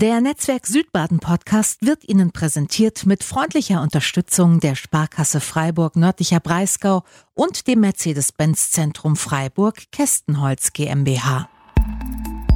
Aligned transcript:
Der 0.00 0.20
Netzwerk 0.20 0.64
Südbaden 0.68 1.18
Podcast 1.18 1.84
wird 1.84 2.08
Ihnen 2.08 2.30
präsentiert 2.30 3.04
mit 3.04 3.24
freundlicher 3.24 3.82
Unterstützung 3.82 4.60
der 4.60 4.76
Sparkasse 4.76 5.40
Freiburg 5.40 5.96
Nördlicher 5.96 6.38
Breisgau 6.38 7.02
und 7.34 7.66
dem 7.66 7.80
Mercedes-Benz 7.80 8.70
Zentrum 8.70 9.16
Freiburg 9.16 9.90
Kästenholz 9.90 10.72
GmbH. 10.72 11.48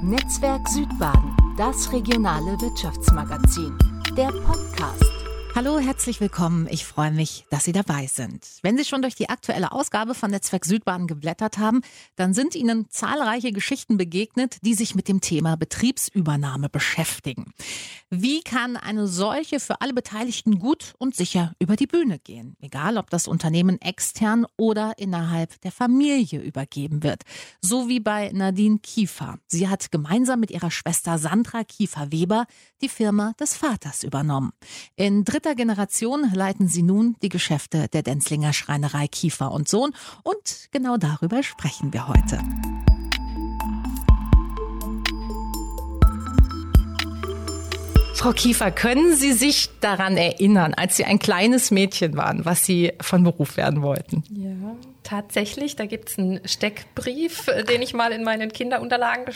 Netzwerk 0.05 0.69
Südbaden, 0.69 1.37
das 1.59 1.93
regionale 1.93 2.61
Wirtschaftsmagazin, 2.61 3.77
der 4.17 4.29
Podcast. 4.29 5.22
Hallo, 5.55 5.79
herzlich 5.79 6.19
willkommen. 6.23 6.67
Ich 6.71 6.87
freue 6.87 7.11
mich, 7.11 7.45
dass 7.51 7.65
Sie 7.65 7.73
dabei 7.73 8.07
sind. 8.07 8.47
Wenn 8.63 8.79
Sie 8.79 8.87
schon 8.87 9.03
durch 9.03 9.17
die 9.17 9.29
aktuelle 9.29 9.73
Ausgabe 9.73 10.15
von 10.15 10.31
Netzwerk 10.31 10.65
Südbahn 10.65 11.07
geblättert 11.07 11.59
haben, 11.59 11.83
dann 12.17 12.33
sind 12.33 12.55
Ihnen 12.55 12.87
zahlreiche 12.89 13.53
Geschichten 13.53 13.99
begegnet, 13.99 14.57
die 14.63 14.73
sich 14.73 14.95
mit 14.95 15.09
dem 15.09 15.21
Thema 15.21 15.59
Betriebsübernahme 15.59 16.71
beschäftigen. 16.71 17.53
Wie 18.09 18.41
kann 18.41 18.79
eine 18.79 19.07
solche 19.07 19.61
für 19.61 19.83
alle 19.83 19.93
Beteiligten 19.93 20.59
gut 20.59 20.95
und 20.97 21.15
sicher 21.15 21.53
über 21.59 21.77
die 21.77 21.87
Bühne 21.87 22.19
gehen? 22.19 22.57
Egal, 22.63 22.97
ob 22.97 23.11
das 23.11 23.29
Unternehmen 23.29 23.79
extern 23.83 24.47
oder 24.57 24.95
innerhalb 24.97 25.61
der 25.61 25.73
Familie 25.73 26.41
übergeben 26.41 27.03
wird. 27.03 27.25
So 27.61 27.89
wie 27.89 28.01
bei 28.01 28.31
Nadine 28.33 28.79
Kiefer. 28.79 29.39
Sie 29.49 29.69
hat 29.69 29.91
gemeinsam 29.91 30.41
mit 30.41 30.51
ihrer 30.51 30.71
Schwester 30.71 31.19
Sandra 31.19 31.63
Kiefer-Weber 31.63 32.47
die 32.81 32.89
Firma 32.89 33.35
des 33.39 33.55
Vaters 33.55 34.03
übernommen. 34.03 34.53
In 34.97 35.25
dritter 35.43 35.55
Generation 35.57 36.31
leiten 36.33 36.69
sie 36.69 36.85
nun 36.85 37.17
die 37.21 37.29
Geschäfte 37.29 37.89
der 37.89 38.05
Denzlinger 38.05 38.53
Schreinerei 38.53 39.09
Kiefer 39.09 39.51
und 39.51 39.69
Sohn 39.69 39.93
und 40.23 40.69
genau 40.71 40.99
darüber 40.99 41.43
sprechen 41.43 41.93
wir 41.93 42.07
heute. 42.07 42.39
Frau 48.15 48.31
Kiefer, 48.31 48.71
können 48.71 49.17
Sie 49.17 49.33
sich 49.33 49.69
daran 49.81 50.17
erinnern, 50.17 50.75
als 50.75 50.97
Sie 50.97 51.05
ein 51.05 51.19
kleines 51.19 51.73
Mädchen 51.73 52.17
waren, 52.17 52.45
was 52.45 52.65
Sie 52.65 52.93
von 53.01 53.25
Beruf 53.25 53.57
werden 53.57 53.83
wollten? 53.83 54.23
Ja, 54.31 54.77
tatsächlich. 55.03 55.77
Da 55.77 55.87
gibt 55.87 56.11
es 56.11 56.19
einen 56.19 56.41
Steckbrief, 56.47 57.49
äh, 57.49 57.65
den 57.65 57.83
ich 57.83 57.95
mal 57.95 58.13
in 58.13 58.25
meinen 58.25 58.53
Kinderunterlagen 58.53 59.27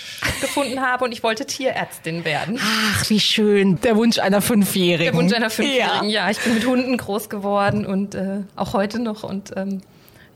gefunden 0.41 0.81
habe 0.81 1.05
und 1.05 1.13
ich 1.13 1.23
wollte 1.23 1.47
Tierärztin 1.47 2.25
werden. 2.25 2.59
Ach, 2.61 3.09
wie 3.09 3.21
schön. 3.21 3.81
Der 3.81 3.97
Wunsch 3.97 4.19
einer 4.19 4.41
Fünfjährigen. 4.41 5.13
Der 5.13 5.15
Wunsch 5.15 5.33
einer 5.33 5.51
Fünfjährigen, 5.51 6.09
ja. 6.09 6.27
ja 6.27 6.31
ich 6.31 6.39
bin 6.41 6.55
mit 6.55 6.67
Hunden 6.67 6.97
groß 6.97 7.29
geworden 7.29 7.87
und 7.87 8.15
äh, 8.15 8.43
auch 8.55 8.73
heute 8.73 8.99
noch 8.99 9.23
und 9.23 9.53
ähm, 9.57 9.83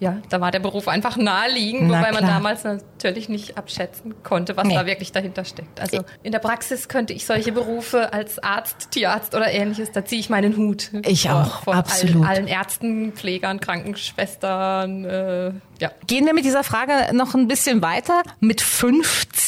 ja, 0.01 0.17
da 0.31 0.41
war 0.41 0.51
der 0.51 0.61
Beruf 0.61 0.89
einfach 0.89 1.19
naheliegend, 1.19 1.89
Na, 1.89 1.98
wobei 1.98 2.12
man 2.12 2.27
damals 2.27 2.65
natürlich 2.65 3.29
nicht 3.29 3.59
abschätzen 3.59 4.15
konnte, 4.23 4.56
was 4.56 4.67
nee. 4.67 4.75
da 4.75 4.87
wirklich 4.87 5.12
dahinter 5.12 5.45
steckt. 5.45 5.79
Also 5.79 6.05
in 6.23 6.33
der 6.33 6.39
Praxis 6.39 6.89
könnte 6.89 7.12
ich 7.12 7.27
solche 7.27 7.53
Berufe 7.53 8.12
als 8.12 8.43
Arzt, 8.43 8.91
Tierarzt 8.93 9.34
oder 9.34 9.53
ähnliches, 9.53 9.93
da 9.93 10.05
ziehe 10.05 10.21
ich 10.21 10.31
meinen 10.31 10.56
Hut. 10.56 10.91
Ich 11.06 11.28
vor, 11.28 11.43
auch, 11.43 11.62
vor 11.65 11.75
absolut. 11.75 12.17
Allen, 12.17 12.25
allen, 12.25 12.47
Ärzten, 12.48 13.12
Pflegern, 13.12 13.61
Krankenschwestern, 13.61 15.05
äh, 15.05 15.53
ja. 15.81 15.91
Gehen 16.06 16.27
wir 16.27 16.34
mit 16.34 16.45
dieser 16.45 16.62
Frage 16.62 17.15
noch 17.15 17.34
ein 17.34 17.48
bisschen 17.48 17.83
weiter. 17.83 18.23
Mit 18.41 18.61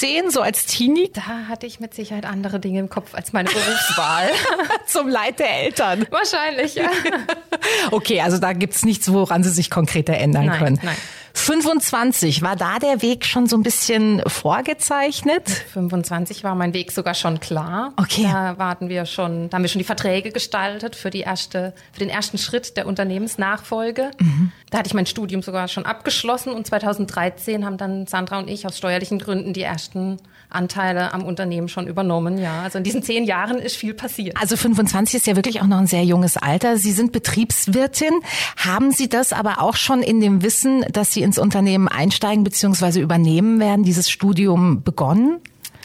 15, 0.02 0.30
so 0.30 0.40
als 0.40 0.66
Teenie? 0.66 1.10
Da 1.12 1.48
hatte 1.48 1.66
ich 1.66 1.78
mit 1.78 1.94
Sicherheit 1.94 2.24
andere 2.26 2.58
Dinge 2.58 2.80
im 2.80 2.88
Kopf 2.88 3.14
als 3.14 3.32
meine 3.32 3.48
Berufswahl. 3.48 4.30
Zum 4.86 5.08
Leid 5.08 5.38
der 5.38 5.62
Eltern. 5.62 6.06
Wahrscheinlich, 6.10 6.74
ja. 6.74 6.90
okay, 7.92 8.20
also 8.20 8.38
da 8.38 8.52
gibt's 8.52 8.84
nichts, 8.84 9.12
woran 9.12 9.44
Sie 9.44 9.50
sich 9.50 9.70
konkret 9.70 10.08
erinnern 10.08 10.46
nein, 10.46 10.58
können. 10.58 10.80
Nein. 10.82 10.96
25, 11.34 12.42
war 12.42 12.56
da 12.56 12.78
der 12.78 13.02
Weg 13.02 13.24
schon 13.24 13.46
so 13.46 13.56
ein 13.56 13.62
bisschen 13.62 14.22
vorgezeichnet? 14.26 15.48
25 15.48 16.44
war 16.44 16.54
mein 16.54 16.74
Weg 16.74 16.92
sogar 16.92 17.14
schon 17.14 17.40
klar. 17.40 17.92
Okay. 17.96 18.22
Da 18.24 18.58
warten 18.58 18.88
wir 18.88 19.06
schon, 19.06 19.48
da 19.48 19.56
haben 19.56 19.62
wir 19.62 19.68
schon 19.68 19.80
die 19.80 19.84
Verträge 19.84 20.30
gestaltet 20.30 20.96
für 20.96 21.10
die 21.10 21.20
erste, 21.20 21.74
für 21.92 22.00
den 22.00 22.10
ersten 22.10 22.38
Schritt 22.38 22.76
der 22.76 22.86
Unternehmensnachfolge. 22.86 24.10
Mhm. 24.18 24.52
Da 24.70 24.78
hatte 24.78 24.88
ich 24.88 24.94
mein 24.94 25.06
Studium 25.06 25.42
sogar 25.42 25.68
schon 25.68 25.86
abgeschlossen 25.86 26.52
und 26.52 26.66
2013 26.66 27.64
haben 27.64 27.76
dann 27.76 28.06
Sandra 28.06 28.38
und 28.38 28.48
ich 28.48 28.66
aus 28.66 28.78
steuerlichen 28.78 29.18
Gründen 29.18 29.52
die 29.52 29.62
ersten 29.62 30.18
Anteile 30.54 31.12
am 31.12 31.24
Unternehmen 31.24 31.68
schon 31.68 31.86
übernommen. 31.86 32.38
Ja, 32.38 32.62
also 32.62 32.78
in 32.78 32.84
diesen 32.84 33.02
zehn 33.02 33.24
Jahren 33.24 33.58
ist 33.58 33.76
viel 33.76 33.94
passiert. 33.94 34.36
Also 34.40 34.56
25 34.56 35.16
ist 35.16 35.26
ja 35.26 35.36
wirklich 35.36 35.60
auch 35.60 35.66
noch 35.66 35.78
ein 35.78 35.86
sehr 35.86 36.04
junges 36.04 36.36
Alter. 36.36 36.76
Sie 36.76 36.92
sind 36.92 37.12
Betriebswirtin. 37.12 38.12
Haben 38.56 38.92
Sie 38.92 39.08
das 39.08 39.32
aber 39.32 39.60
auch 39.60 39.76
schon 39.76 40.02
in 40.02 40.20
dem 40.20 40.42
Wissen, 40.42 40.84
dass 40.92 41.12
Sie 41.12 41.22
ins 41.22 41.38
Unternehmen 41.38 41.88
einsteigen 41.88 42.44
bzw. 42.44 43.00
übernehmen 43.00 43.60
werden, 43.60 43.84
dieses 43.84 44.10
Studium 44.10 44.82
begonnen? 44.82 45.40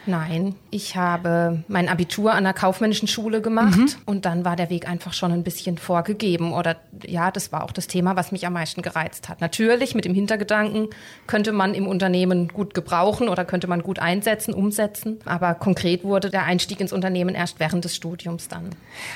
Nein, 0.08 0.56
ich 0.72 0.96
habe 0.96 1.64
mein 1.68 1.90
Abitur 1.90 2.34
an 2.34 2.46
der 2.46 2.54
kaufmännischen 2.54 3.10
Schule 3.10 3.42
gemacht 3.42 3.78
mhm. 3.78 3.90
und 4.06 4.26
dann 4.26 4.46
war 4.46 4.56
der 4.56 4.70
Weg 4.70 4.88
einfach 4.88 5.12
schon 5.12 5.34
ein 5.34 5.44
bisschen 5.44 5.78
vorgegeben. 5.78 6.54
Oder 6.54 6.78
ja, 7.06 7.30
das 7.30 7.52
war 7.52 7.66
auch 7.66 7.74
das 7.74 7.88
Thema, 7.88 8.16
was 8.16 8.32
mich 8.32 8.48
am 8.48 8.54
meisten 8.54 8.82
gereizt 8.82 9.28
hat. 9.28 9.42
Natürlich 9.42 9.96
mit 9.96 10.06
dem 10.06 10.14
Hintergedanken, 10.14 10.88
könnte 11.28 11.52
man 11.52 11.74
im 11.74 11.88
Unternehmen 11.88 12.48
gut 12.48 12.74
gebrauchen 12.74 13.28
oder 13.28 13.44
könnte 13.44 13.68
man 13.68 13.84
gut 13.84 14.00
einsetzen, 14.00 14.54
umsetzen. 14.54 15.20
Aber 15.26 15.54
konkret 15.56 16.06
wurde 16.06 16.30
der 16.30 16.44
Einstieg 16.44 16.80
ins 16.80 16.94
Unternehmen 16.94 17.36
erst 17.36 17.60
während 17.60 17.84
des 17.84 17.94
Studiums 17.94 18.48
dann. 18.48 18.70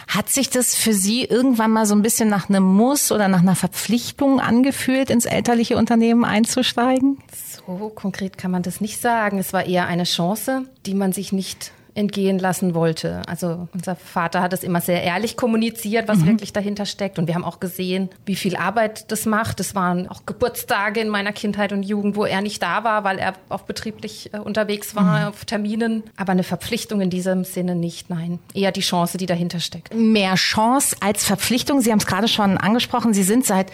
Hat 0.09 0.27
sich 0.27 0.49
das 0.49 0.75
für 0.75 0.93
Sie 0.93 1.23
irgendwann 1.23 1.71
mal 1.71 1.85
so 1.85 1.95
ein 1.95 2.01
bisschen 2.01 2.27
nach 2.27 2.49
einem 2.49 2.63
Muss 2.63 3.13
oder 3.13 3.29
nach 3.29 3.41
einer 3.41 3.55
Verpflichtung 3.55 4.41
angefühlt, 4.41 5.09
ins 5.09 5.25
elterliche 5.25 5.77
Unternehmen 5.77 6.25
einzusteigen? 6.25 7.17
So 7.67 7.89
konkret 7.89 8.37
kann 8.37 8.51
man 8.51 8.63
das 8.63 8.81
nicht 8.81 8.99
sagen. 8.99 9.37
Es 9.37 9.53
war 9.53 9.65
eher 9.65 9.87
eine 9.87 10.03
Chance, 10.03 10.65
die 10.85 10.93
man 10.93 11.13
sich 11.13 11.31
nicht 11.31 11.71
entgehen 11.93 12.39
lassen 12.39 12.73
wollte. 12.73 13.21
Also 13.27 13.67
unser 13.73 13.95
Vater 13.95 14.41
hat 14.41 14.53
es 14.53 14.63
immer 14.63 14.81
sehr 14.81 15.03
ehrlich 15.03 15.35
kommuniziert, 15.35 16.07
was 16.07 16.19
mhm. 16.19 16.27
wirklich 16.27 16.53
dahinter 16.53 16.85
steckt. 16.85 17.19
Und 17.19 17.27
wir 17.27 17.35
haben 17.35 17.43
auch 17.43 17.59
gesehen, 17.59 18.09
wie 18.25 18.35
viel 18.35 18.55
Arbeit 18.55 19.11
das 19.11 19.25
macht. 19.25 19.59
Es 19.59 19.75
waren 19.75 20.07
auch 20.07 20.25
Geburtstage 20.25 21.01
in 21.01 21.09
meiner 21.09 21.33
Kindheit 21.33 21.73
und 21.73 21.83
Jugend, 21.83 22.15
wo 22.15 22.25
er 22.25 22.41
nicht 22.41 22.61
da 22.63 22.83
war, 22.83 23.03
weil 23.03 23.19
er 23.19 23.33
auch 23.49 23.61
betrieblich 23.61 24.33
äh, 24.33 24.39
unterwegs 24.39 24.95
war, 24.95 25.21
mhm. 25.21 25.27
auf 25.27 25.45
Terminen. 25.45 26.03
Aber 26.15 26.31
eine 26.31 26.43
Verpflichtung 26.43 27.01
in 27.01 27.09
diesem 27.09 27.43
Sinne 27.43 27.75
nicht, 27.75 28.09
nein. 28.09 28.39
Eher 28.53 28.71
die 28.71 28.81
Chance, 28.81 29.17
die 29.17 29.25
dahinter 29.25 29.59
steckt. 29.59 29.93
Mehr 29.93 30.35
Chance 30.35 30.95
als 31.01 31.23
Verpflichtung. 31.23 31.81
Sie 31.81 31.91
haben 31.91 31.99
es 31.99 32.07
gerade 32.07 32.27
schon 32.27 32.57
angesprochen. 32.57 33.13
Sie 33.13 33.23
sind 33.23 33.45
seit 33.45 33.71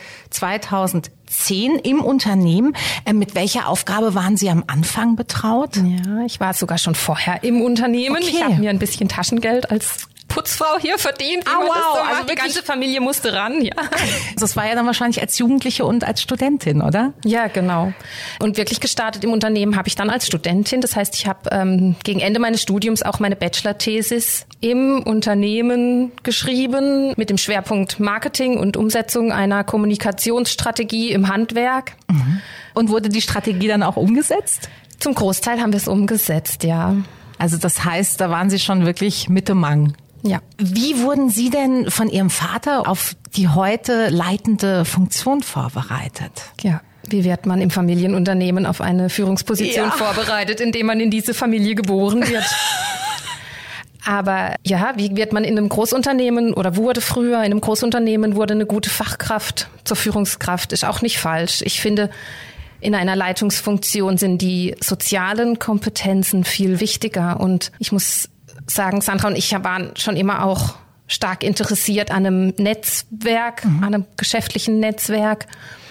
2010 1.28 1.80
im 1.80 2.02
Unternehmen. 2.02 2.76
Äh, 3.06 3.14
mit 3.14 3.36
welcher 3.36 3.68
Aufgabe 3.68 4.16
waren 4.16 4.38
Sie 4.38 4.50
am 4.50 4.64
Anfang 4.68 5.16
betraut? 5.16 5.76
Ja, 5.78 6.26
ich 6.26 6.40
war 6.40 6.54
sogar 6.54 6.78
schon 6.78 6.96
vorher 6.96 7.44
im 7.44 7.62
Unternehmen 7.62 7.98
nehmen. 7.98 8.18
Okay. 8.18 8.36
Ich 8.38 8.44
habe 8.44 8.56
mir 8.56 8.70
ein 8.70 8.80
bisschen 8.80 9.10
Taschengeld 9.10 9.70
als 9.72 10.08
Putzfrau 10.28 10.78
hier 10.80 10.98
verdient. 10.98 11.46
Ah, 11.48 11.60
wow. 11.62 11.76
So 11.94 12.00
also 12.02 12.24
die 12.30 12.36
ganze 12.36 12.62
Familie 12.62 13.00
musste 13.02 13.34
ran, 13.34 13.62
ja. 13.62 13.74
Das 14.40 14.56
war 14.56 14.68
ja 14.68 14.76
dann 14.76 14.86
wahrscheinlich 14.86 15.22
als 15.22 15.38
Jugendliche 15.38 15.86
und 15.86 16.04
als 16.04 16.22
Studentin, 16.22 16.82
oder? 16.82 17.14
Ja, 17.24 17.48
genau. 17.48 17.94
Und 18.40 18.58
wirklich 18.58 18.80
gestartet 18.80 19.24
im 19.24 19.32
Unternehmen 19.32 19.76
habe 19.78 19.88
ich 19.88 19.96
dann 19.96 20.10
als 20.10 20.28
Studentin. 20.28 20.82
Das 20.82 20.96
heißt, 20.96 21.16
ich 21.16 21.28
habe 21.28 21.50
ähm, 21.52 21.96
gegen 22.04 22.20
Ende 22.20 22.40
meines 22.40 22.62
Studiums 22.62 23.04
auch 23.04 23.20
meine 23.20 23.36
Bachelor-Thesis 23.36 24.46
im 24.60 25.02
Unternehmen 25.04 26.12
geschrieben 26.24 27.14
mit 27.16 27.30
dem 27.30 27.38
Schwerpunkt 27.38 28.00
Marketing 28.00 28.58
und 28.58 28.76
Umsetzung 28.76 29.32
einer 29.32 29.64
Kommunikationsstrategie 29.64 31.12
im 31.18 31.28
Handwerk. 31.28 31.94
Mhm. 32.10 32.42
Und 32.74 32.90
wurde 32.90 33.10
die 33.10 33.22
Strategie 33.22 33.68
dann 33.68 33.84
auch 33.84 33.98
umgesetzt? 33.98 34.70
Zum 35.00 35.14
Großteil 35.14 35.60
haben 35.60 35.74
wir 35.74 35.78
es 35.78 35.88
umgesetzt, 35.88 36.64
ja. 36.64 36.96
Also 37.38 37.58
das 37.58 37.84
heißt, 37.84 38.20
da 38.22 38.30
waren 38.30 38.50
Sie 38.50 38.60
schon 38.60 38.86
wirklich 38.86 39.30
Mitte 39.30 39.54
Mang. 39.54 39.94
Ja. 40.24 40.42
Wie 40.58 41.02
wurden 41.02 41.30
Sie 41.30 41.50
denn 41.50 41.92
von 41.92 42.10
Ihrem 42.10 42.30
Vater 42.30 42.88
auf 42.88 43.16
die 43.36 43.48
heute 43.48 44.10
leitende 44.10 44.86
Funktion 44.86 45.44
vorbereitet? 45.44 46.32
Ja. 46.62 46.82
Wie 47.10 47.24
wird 47.24 47.46
man 47.46 47.62
im 47.62 47.70
Familienunternehmen 47.70 48.66
auf 48.66 48.82
eine 48.82 49.10
Führungsposition 49.10 49.86
ja. 49.86 49.92
vorbereitet, 49.92 50.60
indem 50.60 50.88
man 50.88 51.00
in 51.00 51.10
diese 51.10 51.34
Familie 51.34 51.76
geboren 51.76 52.28
wird? 52.28 52.44
Aber 54.08 54.56
ja, 54.66 54.94
wie 54.96 55.18
wird 55.18 55.34
man 55.34 55.44
in 55.44 55.58
einem 55.58 55.68
Großunternehmen 55.68 56.54
oder 56.54 56.78
wurde 56.78 57.02
früher 57.02 57.40
in 57.40 57.52
einem 57.52 57.60
Großunternehmen 57.60 58.36
wurde 58.36 58.54
eine 58.54 58.66
gute 58.66 58.90
Fachkraft 58.90 59.68
zur 59.84 59.98
Führungskraft, 59.98 60.72
ist 60.72 60.86
auch 60.86 61.02
nicht 61.02 61.20
falsch. 61.20 61.62
Ich 61.62 61.82
finde, 61.82 62.10
in 62.80 62.96
einer 62.96 63.18
Leitungsfunktion 63.18 64.18
sind 64.18 64.42
die 64.42 64.78
sozialen 64.80 65.60
Kompetenzen 65.60 66.46
viel 66.46 66.80
wichtiger. 66.80 67.42
Und 67.42 67.74
ich 67.80 67.92
muss 67.92 68.30
sagen, 68.66 69.02
Sandra 69.02 69.28
und 69.28 69.38
ich 69.38 69.52
waren 69.52 69.92
schon 69.98 70.16
immer 70.16 70.46
auch 70.46 70.76
stark 71.08 71.44
interessiert 71.44 72.10
an 72.10 72.26
einem 72.26 72.54
Netzwerk, 72.58 73.66
mhm. 73.66 73.84
an 73.84 73.94
einem 73.94 74.06
geschäftlichen 74.16 74.80
Netzwerk. 74.80 75.48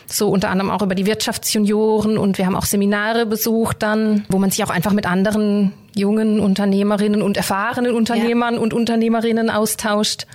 So 0.07 0.29
unter 0.29 0.51
anderem 0.51 0.71
auch 0.71 0.83
über 0.83 0.95
die 0.95 1.07
Wirtschaftsjunioren 1.07 2.17
und 2.17 2.39
wir 2.39 2.47
haben 2.47 2.57
auch 2.57 2.65
Seminare 2.65 3.27
besucht 3.27 3.83
dann, 3.83 4.25
wo 4.29 4.39
man 4.39 4.51
sich 4.51 4.63
auch 4.65 4.71
einfach 4.71 4.93
mit 4.93 5.07
anderen 5.07 5.73
jungen 5.95 6.41
Unternehmerinnen 6.41 7.23
und 7.23 7.37
erfahrenen 7.37 7.95
Unternehmern 7.95 8.55
ja. 8.55 8.61
und 8.61 8.73
Unternehmerinnen 8.73 9.51
austauscht 9.51 10.27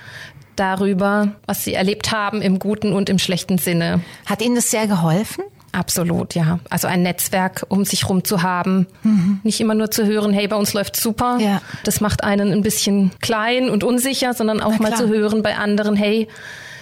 darüber, 0.55 1.29
was 1.45 1.63
sie 1.63 1.73
erlebt 1.73 2.11
haben 2.11 2.41
im 2.41 2.59
guten 2.59 2.93
und 2.93 3.09
im 3.09 3.19
schlechten 3.19 3.57
Sinne. 3.57 4.01
Hat 4.25 4.41
Ihnen 4.41 4.55
das 4.55 4.69
sehr 4.69 4.87
geholfen? 4.87 5.43
Absolut, 5.71 6.35
ja. 6.35 6.59
Also 6.69 6.87
ein 6.87 7.01
Netzwerk 7.01 7.65
um 7.69 7.85
sich 7.85 8.09
rum 8.09 8.23
zu 8.25 8.43
haben. 8.43 8.87
Mhm. 9.03 9.39
Nicht 9.43 9.61
immer 9.61 9.73
nur 9.73 9.89
zu 9.89 10.05
hören, 10.05 10.33
hey, 10.33 10.47
bei 10.47 10.57
uns 10.57 10.73
läuft 10.73 10.97
super. 10.97 11.37
Ja. 11.39 11.61
Das 11.85 12.01
macht 12.01 12.23
einen 12.23 12.51
ein 12.51 12.61
bisschen 12.61 13.11
klein 13.21 13.69
und 13.69 13.83
unsicher, 13.83 14.33
sondern 14.33 14.61
auch 14.61 14.79
mal 14.79 14.93
zu 14.95 15.07
hören 15.07 15.43
bei 15.43 15.55
anderen, 15.55 15.95
hey, 15.95 16.27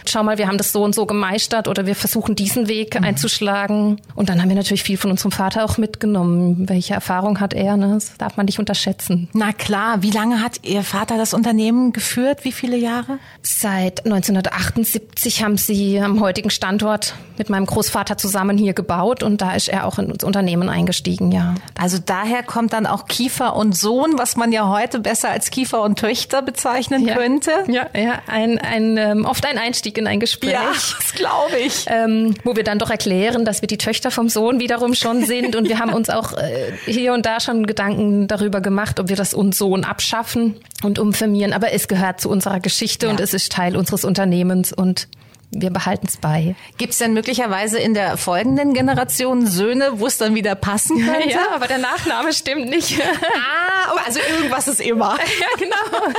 schau 0.06 0.24
mal, 0.24 0.38
wir 0.38 0.48
haben 0.48 0.58
das 0.58 0.72
so 0.72 0.84
und 0.84 0.96
so 0.96 1.06
gemeistert 1.06 1.68
oder 1.68 1.86
wir 1.86 1.96
versuchen 1.96 2.36
diesen 2.36 2.68
Weg 2.68 3.00
mhm. 3.00 3.06
einzuschlagen. 3.06 4.02
Und 4.16 4.30
dann 4.30 4.42
haben 4.42 4.50
wir 4.50 4.56
natürlich 4.56 4.84
viel 4.84 4.98
von 4.98 5.12
unserem 5.12 5.32
Vater 5.32 5.66
auch 5.66 5.78
mitgenommen. 5.78 6.68
Welche 6.70 6.94
Erfahrung 6.94 7.40
hat 7.40 7.54
er? 7.54 7.78
Ne? 7.78 7.94
Das 7.94 8.18
darf 8.18 8.38
man 8.38 8.46
nicht 8.46 8.60
unterschätzen. 8.60 9.30
Na 9.34 9.54
klar, 9.54 10.02
wie 10.02 10.12
lange 10.12 10.42
hat 10.42 10.60
Ihr 10.64 10.84
Vater 10.84 11.18
das 11.18 11.34
Unternehmen 11.34 11.94
geführt? 11.94 12.44
Wie 12.44 12.52
viele 12.52 12.78
Jahre? 12.78 13.20
Seit 13.42 14.06
1978 14.06 15.44
haben 15.44 15.58
sie 15.58 16.00
am 16.00 16.20
heutigen 16.20 16.50
Standort 16.50 17.16
mit 17.38 17.50
meinem 17.50 17.66
Großvater 17.66 18.18
zusammen 18.18 18.58
hier 18.58 18.74
gebaut 18.74 19.24
und 19.24 19.42
da 19.42 19.54
ist 19.54 19.70
er 19.70 19.88
auch 19.88 19.98
ins 19.98 20.24
Unternehmen 20.24 20.70
eingestiegen, 20.70 21.32
ja. 21.32 21.56
Also 21.78 21.98
daher 22.04 22.44
kommt 22.44 22.74
dann 22.74 22.86
auch 22.86 23.06
Kiefer 23.06 23.56
und 23.56 23.76
Sohn, 23.76 24.18
was 24.18 24.36
man 24.36 24.52
ja 24.52 24.68
heute 24.68 25.00
besser 25.00 25.30
als 25.30 25.50
Kiefer 25.50 25.82
und 25.82 25.98
Töchter 25.98 26.42
bezeichnen 26.42 27.08
ja. 27.08 27.16
könnte. 27.16 27.52
Ja, 27.68 27.88
ja, 27.96 28.20
ein, 28.28 28.60
ein, 28.60 28.98
ähm, 28.98 29.26
oft 29.26 29.46
ein 29.46 29.58
Einstieg 29.58 29.89
in 29.98 30.08
ein 30.08 30.20
Gespräch. 30.20 30.52
Ja, 30.52 30.72
das 30.72 31.14
glaube 31.14 31.58
ich. 31.58 31.86
Ähm, 31.88 32.36
wo 32.44 32.56
wir 32.56 32.64
dann 32.64 32.80
doch 32.80 32.90
erklären, 32.90 33.46
dass 33.46 33.62
wir 33.62 33.68
die 33.68 33.78
Töchter 33.78 34.12
vom 34.12 34.30
Sohn 34.30 34.60
wiederum 34.60 34.94
schon 34.94 35.26
sind. 35.26 35.56
Und 35.56 35.68
wir 35.68 35.80
haben 35.80 35.94
uns 35.94 36.10
auch 36.10 36.34
äh, 36.34 36.72
hier 36.86 37.14
und 37.14 37.26
da 37.26 37.40
schon 37.40 37.66
Gedanken 37.66 38.28
darüber 38.28 38.62
gemacht, 38.62 39.00
ob 39.00 39.10
wir 39.10 39.16
das 39.16 39.34
und 39.34 39.56
Sohn 39.56 39.84
abschaffen 39.84 40.56
und 40.84 41.00
umfirmieren. 41.00 41.54
Aber 41.54 41.72
es 41.72 41.88
gehört 41.88 42.22
zu 42.22 42.30
unserer 42.30 42.60
Geschichte 42.60 43.08
ja. 43.08 43.12
und 43.12 43.20
es 43.20 43.34
ist 43.34 43.52
Teil 43.52 43.76
unseres 43.76 44.06
Unternehmens 44.06 44.74
und 44.74 45.08
wir 45.52 45.72
behalten 45.72 46.06
es 46.08 46.18
bei. 46.18 46.56
Gibt 46.78 46.94
es 46.94 47.00
denn 47.00 47.14
möglicherweise 47.14 47.80
in 47.80 47.96
der 47.96 48.18
folgenden 48.18 48.74
Generation 48.74 49.48
Söhne, 49.48 50.00
wo 50.00 50.06
es 50.06 50.18
dann 50.18 50.36
wieder 50.36 50.54
passen 50.54 51.04
könnte? 51.04 51.30
Ja, 51.30 51.56
aber 51.56 51.68
der 51.68 51.80
Nachname 51.80 52.34
stimmt 52.34 52.70
nicht. 52.70 53.00
ah, 53.02 53.70
also 54.06 54.20
irgendwas 54.20 54.68
ist 54.68 54.82
immer. 54.82 55.18
Ja, 55.40 55.48
genau. 55.58 56.14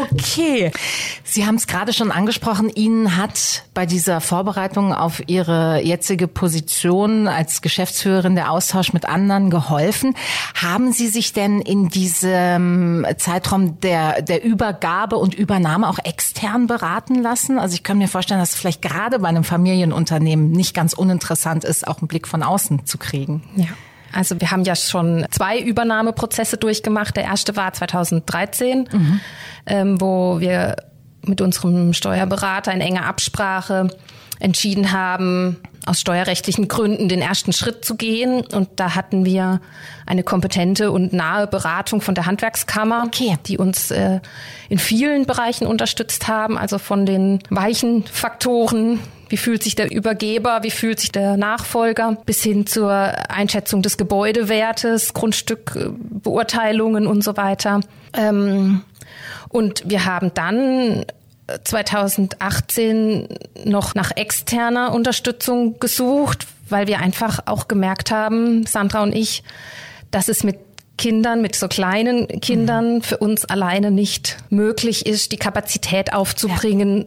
okay. 0.12 0.72
Sie 1.24 1.46
haben 1.46 1.54
es 1.54 1.66
gerade 1.66 1.92
schon 1.92 2.10
angesprochen. 2.10 2.70
Ihnen 2.74 3.16
hat 3.16 3.64
bei 3.72 3.86
dieser 3.86 4.20
Vorbereitung 4.20 4.92
auf 4.92 5.22
Ihre 5.26 5.80
jetzige 5.82 6.28
Position 6.28 7.28
als 7.28 7.62
Geschäftsführerin 7.62 8.34
der 8.34 8.50
Austausch 8.50 8.92
mit 8.92 9.06
anderen 9.06 9.48
geholfen. 9.48 10.14
Haben 10.54 10.92
Sie 10.92 11.08
sich 11.08 11.32
denn 11.32 11.60
in 11.60 11.88
diesem 11.88 13.06
Zeitraum 13.16 13.80
der, 13.80 14.22
der 14.22 14.44
Übergabe 14.44 15.16
und 15.16 15.34
Übernahme 15.34 15.88
auch 15.88 15.98
extern 16.04 16.66
beraten 16.66 17.14
lassen? 17.22 17.58
Also 17.58 17.74
ich 17.74 17.84
kann 17.88 17.96
mir 17.96 18.06
vorstellen, 18.06 18.38
dass 18.38 18.50
es 18.50 18.54
vielleicht 18.54 18.82
gerade 18.82 19.18
bei 19.18 19.28
einem 19.28 19.44
Familienunternehmen 19.44 20.50
nicht 20.50 20.74
ganz 20.74 20.92
uninteressant 20.92 21.64
ist, 21.64 21.88
auch 21.88 22.00
einen 22.00 22.08
Blick 22.08 22.28
von 22.28 22.42
außen 22.42 22.84
zu 22.84 22.98
kriegen. 22.98 23.42
Ja. 23.56 23.68
Also 24.12 24.38
wir 24.38 24.50
haben 24.50 24.62
ja 24.64 24.76
schon 24.76 25.24
zwei 25.30 25.58
Übernahmeprozesse 25.58 26.58
durchgemacht. 26.58 27.16
Der 27.16 27.24
erste 27.24 27.56
war 27.56 27.72
2013, 27.72 28.90
mhm. 28.92 29.20
ähm, 29.64 30.00
wo 30.02 30.38
wir 30.38 30.76
mit 31.22 31.40
unserem 31.40 31.94
Steuerberater 31.94 32.72
in 32.72 32.82
enger 32.82 33.06
Absprache 33.06 33.88
entschieden 34.38 34.92
haben, 34.92 35.56
aus 35.88 36.00
steuerrechtlichen 36.00 36.68
Gründen 36.68 37.08
den 37.08 37.20
ersten 37.20 37.52
Schritt 37.52 37.84
zu 37.84 37.96
gehen. 37.96 38.44
Und 38.52 38.68
da 38.76 38.94
hatten 38.94 39.24
wir 39.24 39.60
eine 40.06 40.22
kompetente 40.22 40.90
und 40.90 41.12
nahe 41.12 41.46
Beratung 41.46 42.00
von 42.00 42.14
der 42.14 42.26
Handwerkskammer, 42.26 43.04
okay. 43.06 43.36
die 43.46 43.58
uns 43.58 43.90
äh, 43.90 44.20
in 44.68 44.78
vielen 44.78 45.26
Bereichen 45.26 45.66
unterstützt 45.66 46.28
haben, 46.28 46.56
also 46.58 46.78
von 46.78 47.06
den 47.06 47.40
weichen 47.50 48.04
Faktoren. 48.04 49.00
Wie 49.28 49.36
fühlt 49.36 49.62
sich 49.62 49.74
der 49.74 49.90
Übergeber? 49.90 50.62
Wie 50.62 50.70
fühlt 50.70 51.00
sich 51.00 51.12
der 51.12 51.36
Nachfolger? 51.36 52.16
Bis 52.24 52.42
hin 52.42 52.66
zur 52.66 52.90
Einschätzung 53.28 53.82
des 53.82 53.98
Gebäudewertes, 53.98 55.12
Grundstückbeurteilungen 55.12 57.06
und 57.06 57.22
so 57.22 57.36
weiter. 57.36 57.80
Ähm, 58.14 58.82
und 59.48 59.82
wir 59.86 60.04
haben 60.04 60.32
dann 60.34 61.04
2018 61.64 63.28
noch 63.64 63.94
nach 63.94 64.12
externer 64.16 64.92
Unterstützung 64.92 65.78
gesucht, 65.78 66.46
weil 66.68 66.86
wir 66.86 67.00
einfach 67.00 67.40
auch 67.46 67.68
gemerkt 67.68 68.10
haben, 68.10 68.66
Sandra 68.66 69.02
und 69.02 69.14
ich, 69.14 69.42
dass 70.10 70.28
es 70.28 70.44
mit 70.44 70.58
Kindern, 70.98 71.40
mit 71.40 71.54
so 71.54 71.68
kleinen 71.68 72.26
Kindern 72.40 72.96
mhm. 72.96 73.02
für 73.02 73.18
uns 73.18 73.44
alleine 73.44 73.90
nicht 73.90 74.36
möglich 74.50 75.06
ist, 75.06 75.32
die 75.32 75.36
Kapazität 75.36 76.12
aufzubringen, 76.12 76.98
ja. 76.98 77.06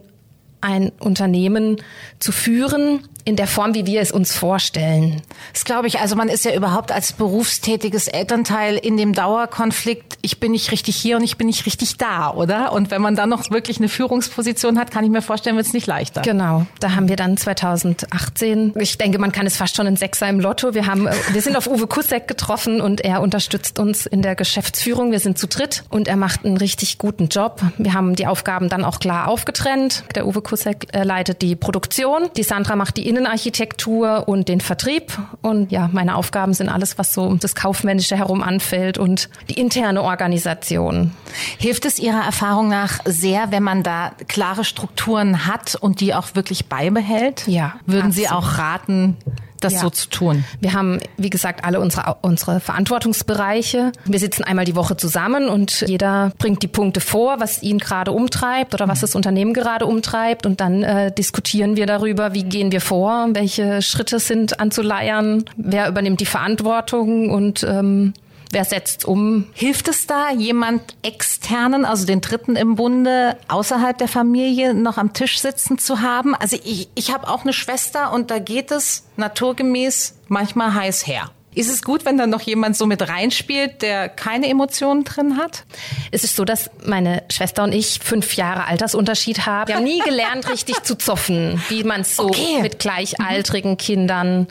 ein 0.62 0.92
Unternehmen 0.98 1.76
zu 2.18 2.32
führen, 2.32 3.06
in 3.24 3.36
der 3.36 3.46
Form, 3.46 3.74
wie 3.74 3.86
wir 3.86 4.00
es 4.00 4.10
uns 4.10 4.34
vorstellen. 4.34 5.22
Das 5.52 5.64
glaube 5.64 5.86
ich. 5.86 6.00
Also 6.00 6.16
man 6.16 6.28
ist 6.28 6.44
ja 6.44 6.54
überhaupt 6.54 6.92
als 6.92 7.12
berufstätiges 7.12 8.08
Elternteil 8.08 8.76
in 8.76 8.96
dem 8.96 9.12
Dauerkonflikt, 9.12 10.18
ich 10.22 10.40
bin 10.40 10.52
nicht 10.52 10.72
richtig 10.72 10.96
hier 10.96 11.16
und 11.16 11.24
ich 11.24 11.36
bin 11.36 11.46
nicht 11.46 11.66
richtig 11.66 11.96
da, 11.96 12.30
oder? 12.30 12.72
Und 12.72 12.90
wenn 12.90 13.02
man 13.02 13.16
dann 13.16 13.28
noch 13.28 13.50
wirklich 13.50 13.78
eine 13.78 13.88
Führungsposition 13.88 14.78
hat, 14.78 14.90
kann 14.90 15.04
ich 15.04 15.10
mir 15.10 15.22
vorstellen, 15.22 15.56
wird 15.56 15.66
es 15.66 15.72
nicht 15.72 15.86
leichter. 15.86 16.22
Genau. 16.22 16.66
Da 16.80 16.94
haben 16.94 17.08
wir 17.08 17.16
dann 17.16 17.36
2018, 17.36 18.74
ich 18.76 18.98
denke, 18.98 19.18
man 19.18 19.32
kann 19.32 19.46
es 19.46 19.56
fast 19.56 19.76
schon 19.76 19.86
ein 19.86 19.96
Sechser 19.96 20.28
im 20.28 20.40
Lotto. 20.40 20.74
Wir 20.74 20.86
haben, 20.86 21.08
wir 21.32 21.42
sind 21.42 21.56
auf 21.56 21.66
Uwe 21.66 21.86
Kusek 21.86 22.28
getroffen 22.28 22.80
und 22.80 23.00
er 23.02 23.20
unterstützt 23.20 23.78
uns 23.78 24.06
in 24.06 24.22
der 24.22 24.34
Geschäftsführung. 24.34 25.12
Wir 25.12 25.20
sind 25.20 25.38
zu 25.38 25.46
dritt 25.46 25.84
und 25.90 26.08
er 26.08 26.16
macht 26.16 26.44
einen 26.44 26.56
richtig 26.56 26.98
guten 26.98 27.28
Job. 27.28 27.60
Wir 27.78 27.94
haben 27.94 28.14
die 28.14 28.26
Aufgaben 28.26 28.68
dann 28.68 28.84
auch 28.84 28.98
klar 28.98 29.28
aufgetrennt. 29.28 30.04
Der 30.14 30.26
Uwe 30.26 30.42
Kusek 30.42 30.88
äh, 30.92 31.04
leitet 31.04 31.42
die 31.42 31.56
Produktion. 31.56 32.30
Die 32.36 32.42
Sandra 32.42 32.76
macht 32.76 32.96
die 32.96 33.11
Innenarchitektur 33.12 34.26
und 34.26 34.48
den 34.48 34.62
Vertrieb. 34.62 35.12
Und 35.42 35.70
ja, 35.70 35.90
meine 35.92 36.16
Aufgaben 36.16 36.54
sind 36.54 36.70
alles, 36.70 36.96
was 36.96 37.12
so 37.12 37.24
um 37.24 37.38
das 37.38 37.54
Kaufmännische 37.54 38.16
herum 38.16 38.42
anfällt 38.42 38.96
und 38.96 39.28
die 39.50 39.60
interne 39.60 40.02
Organisation. 40.02 41.10
Hilft 41.58 41.84
es 41.84 41.98
Ihrer 41.98 42.24
Erfahrung 42.24 42.68
nach 42.68 43.00
sehr, 43.04 43.50
wenn 43.50 43.62
man 43.62 43.82
da 43.82 44.12
klare 44.28 44.64
Strukturen 44.64 45.46
hat 45.46 45.74
und 45.74 46.00
die 46.00 46.14
auch 46.14 46.34
wirklich 46.34 46.66
beibehält? 46.66 47.46
Ja. 47.46 47.74
Würden 47.84 48.06
absolut. 48.06 48.14
Sie 48.14 48.34
auch 48.34 48.58
raten, 48.58 49.18
das 49.64 49.74
ja. 49.74 49.80
so 49.80 49.90
zu 49.90 50.08
tun? 50.08 50.44
Wir 50.60 50.72
haben, 50.72 50.98
wie 51.16 51.30
gesagt, 51.30 51.64
alle 51.64 51.80
unsere, 51.80 52.16
unsere 52.22 52.60
Verantwortungsbereiche. 52.60 53.92
Wir 54.04 54.18
sitzen 54.18 54.44
einmal 54.44 54.64
die 54.64 54.76
Woche 54.76 54.96
zusammen 54.96 55.48
und 55.48 55.84
jeder 55.86 56.32
bringt 56.38 56.62
die 56.62 56.68
Punkte 56.68 57.00
vor, 57.00 57.40
was 57.40 57.62
ihn 57.62 57.78
gerade 57.78 58.12
umtreibt 58.12 58.74
oder 58.74 58.88
was 58.88 58.98
mhm. 58.98 59.02
das 59.02 59.14
Unternehmen 59.14 59.54
gerade 59.54 59.86
umtreibt. 59.86 60.46
Und 60.46 60.60
dann 60.60 60.82
äh, 60.82 61.12
diskutieren 61.12 61.76
wir 61.76 61.86
darüber, 61.86 62.34
wie 62.34 62.44
gehen 62.44 62.72
wir 62.72 62.80
vor, 62.80 63.28
welche 63.32 63.82
Schritte 63.82 64.18
sind 64.18 64.60
anzuleiern, 64.60 65.44
wer 65.56 65.88
übernimmt 65.88 66.20
die 66.20 66.26
Verantwortung 66.26 67.30
und 67.30 67.62
ähm, 67.64 68.14
Wer 68.52 68.66
setzt 68.66 69.06
um? 69.06 69.46
Hilft 69.54 69.88
es 69.88 70.06
da, 70.06 70.30
jemand 70.30 70.82
externen, 71.02 71.86
also 71.86 72.04
den 72.04 72.20
Dritten 72.20 72.54
im 72.54 72.74
Bunde, 72.74 73.38
außerhalb 73.48 73.96
der 73.96 74.08
Familie 74.08 74.74
noch 74.74 74.98
am 74.98 75.14
Tisch 75.14 75.40
sitzen 75.40 75.78
zu 75.78 76.02
haben? 76.02 76.34
Also 76.34 76.58
ich, 76.62 76.90
ich 76.94 77.14
habe 77.14 77.28
auch 77.28 77.44
eine 77.44 77.54
Schwester 77.54 78.12
und 78.12 78.30
da 78.30 78.38
geht 78.38 78.70
es 78.70 79.04
naturgemäß 79.16 80.16
manchmal 80.28 80.74
heiß 80.74 81.06
her. 81.06 81.30
Ist 81.54 81.70
es 81.70 81.82
gut, 81.82 82.04
wenn 82.04 82.18
da 82.18 82.26
noch 82.26 82.42
jemand 82.42 82.76
so 82.76 82.84
mit 82.84 83.08
reinspielt, 83.08 83.80
der 83.80 84.10
keine 84.10 84.48
Emotionen 84.48 85.04
drin 85.04 85.38
hat? 85.38 85.64
Es 86.10 86.22
ist 86.22 86.36
so, 86.36 86.44
dass 86.44 86.70
meine 86.84 87.22
Schwester 87.30 87.64
und 87.64 87.72
ich 87.72 88.00
fünf 88.02 88.36
Jahre 88.36 88.66
Altersunterschied 88.66 89.46
haben. 89.46 89.68
Wir 89.68 89.76
haben 89.76 89.84
nie 89.84 90.00
gelernt, 90.00 90.50
richtig 90.50 90.82
zu 90.82 90.96
zoffen, 90.96 91.62
wie 91.70 91.84
man 91.84 92.02
es 92.02 92.16
so 92.16 92.24
okay. 92.24 92.60
mit 92.60 92.78
gleichaltrigen 92.78 93.78
Kindern 93.78 94.46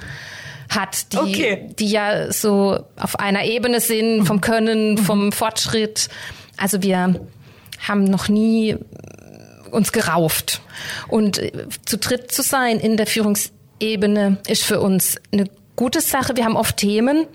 hat, 0.76 1.14
die, 1.14 1.18
okay. 1.18 1.70
die 1.78 1.90
ja 1.90 2.32
so 2.32 2.80
auf 2.96 3.20
einer 3.20 3.44
Ebene 3.44 3.80
sind, 3.80 4.26
vom 4.26 4.42
Können, 4.42 4.98
vom 4.98 5.32
Fortschritt. 5.32 6.10
Also 6.58 6.82
wir 6.82 7.20
haben 7.88 8.04
noch 8.06 8.30
nie 8.30 8.78
uns 9.72 9.92
gerauft. 9.92 10.62
Und 11.08 11.38
äh, 11.38 11.52
zu 11.86 11.98
dritt 11.98 12.32
zu 12.32 12.42
sein 12.42 12.80
in 12.80 12.98
der 12.98 13.08
Führungsebene 13.08 14.38
ist 14.48 14.64
für 14.64 14.80
uns 14.82 15.18
eine 15.32 15.50
gute 15.76 16.02
Sache. 16.02 16.36
Wir 16.36 16.46
haben 16.46 16.58
oft 16.58 16.78
Themen, 16.78 17.26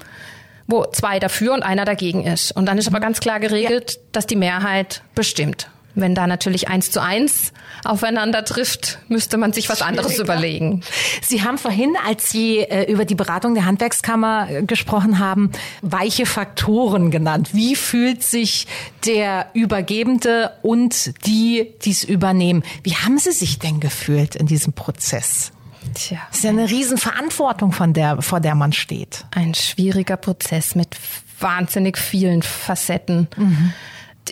wo 0.66 0.84
zwei 0.86 1.18
dafür 1.18 1.52
und 1.52 1.62
einer 1.62 1.84
dagegen 1.84 2.24
ist. 2.26 2.52
Und 2.52 2.66
dann 2.66 2.78
ist 2.78 2.88
aber 2.88 3.00
ganz 3.00 3.20
klar 3.20 3.40
geregelt, 3.40 3.92
ja. 3.92 4.00
dass 4.12 4.26
die 4.26 4.36
Mehrheit 4.36 5.02
bestimmt. 5.14 5.68
Wenn 5.96 6.14
da 6.14 6.26
natürlich 6.26 6.68
eins 6.68 6.90
zu 6.90 7.00
eins 7.00 7.54
aufeinander 7.82 8.44
trifft, 8.44 8.98
müsste 9.08 9.38
man 9.38 9.54
sich 9.54 9.70
was 9.70 9.80
anderes 9.80 10.18
überlegen. 10.18 10.82
Sie 11.22 11.42
haben 11.42 11.56
vorhin, 11.56 11.96
als 12.06 12.30
Sie 12.30 12.58
äh, 12.58 12.92
über 12.92 13.06
die 13.06 13.14
Beratung 13.14 13.54
der 13.54 13.64
Handwerkskammer 13.64 14.48
äh, 14.50 14.62
gesprochen 14.62 15.18
haben, 15.18 15.50
weiche 15.80 16.26
Faktoren 16.26 17.10
genannt. 17.10 17.54
Wie 17.54 17.74
fühlt 17.76 18.22
sich 18.22 18.66
der 19.06 19.46
Übergebende 19.54 20.52
und 20.60 21.14
die, 21.26 21.72
die 21.82 21.92
es 21.92 22.04
übernehmen? 22.04 22.62
Wie 22.82 22.94
haben 22.94 23.18
Sie 23.18 23.32
sich 23.32 23.58
denn 23.58 23.80
gefühlt 23.80 24.36
in 24.36 24.46
diesem 24.46 24.74
Prozess? 24.74 25.50
Tja. 25.94 26.18
Das 26.28 26.38
ist 26.38 26.44
ja 26.44 26.50
eine 26.50 26.68
Riesenverantwortung, 26.68 27.72
von 27.72 27.94
der, 27.94 28.20
vor 28.20 28.40
der 28.40 28.54
man 28.54 28.74
steht. 28.74 29.24
Ein 29.30 29.54
schwieriger 29.54 30.18
Prozess 30.18 30.74
mit 30.74 30.94
wahnsinnig 31.40 31.96
vielen 31.96 32.42
Facetten. 32.42 33.28
Mhm 33.38 33.72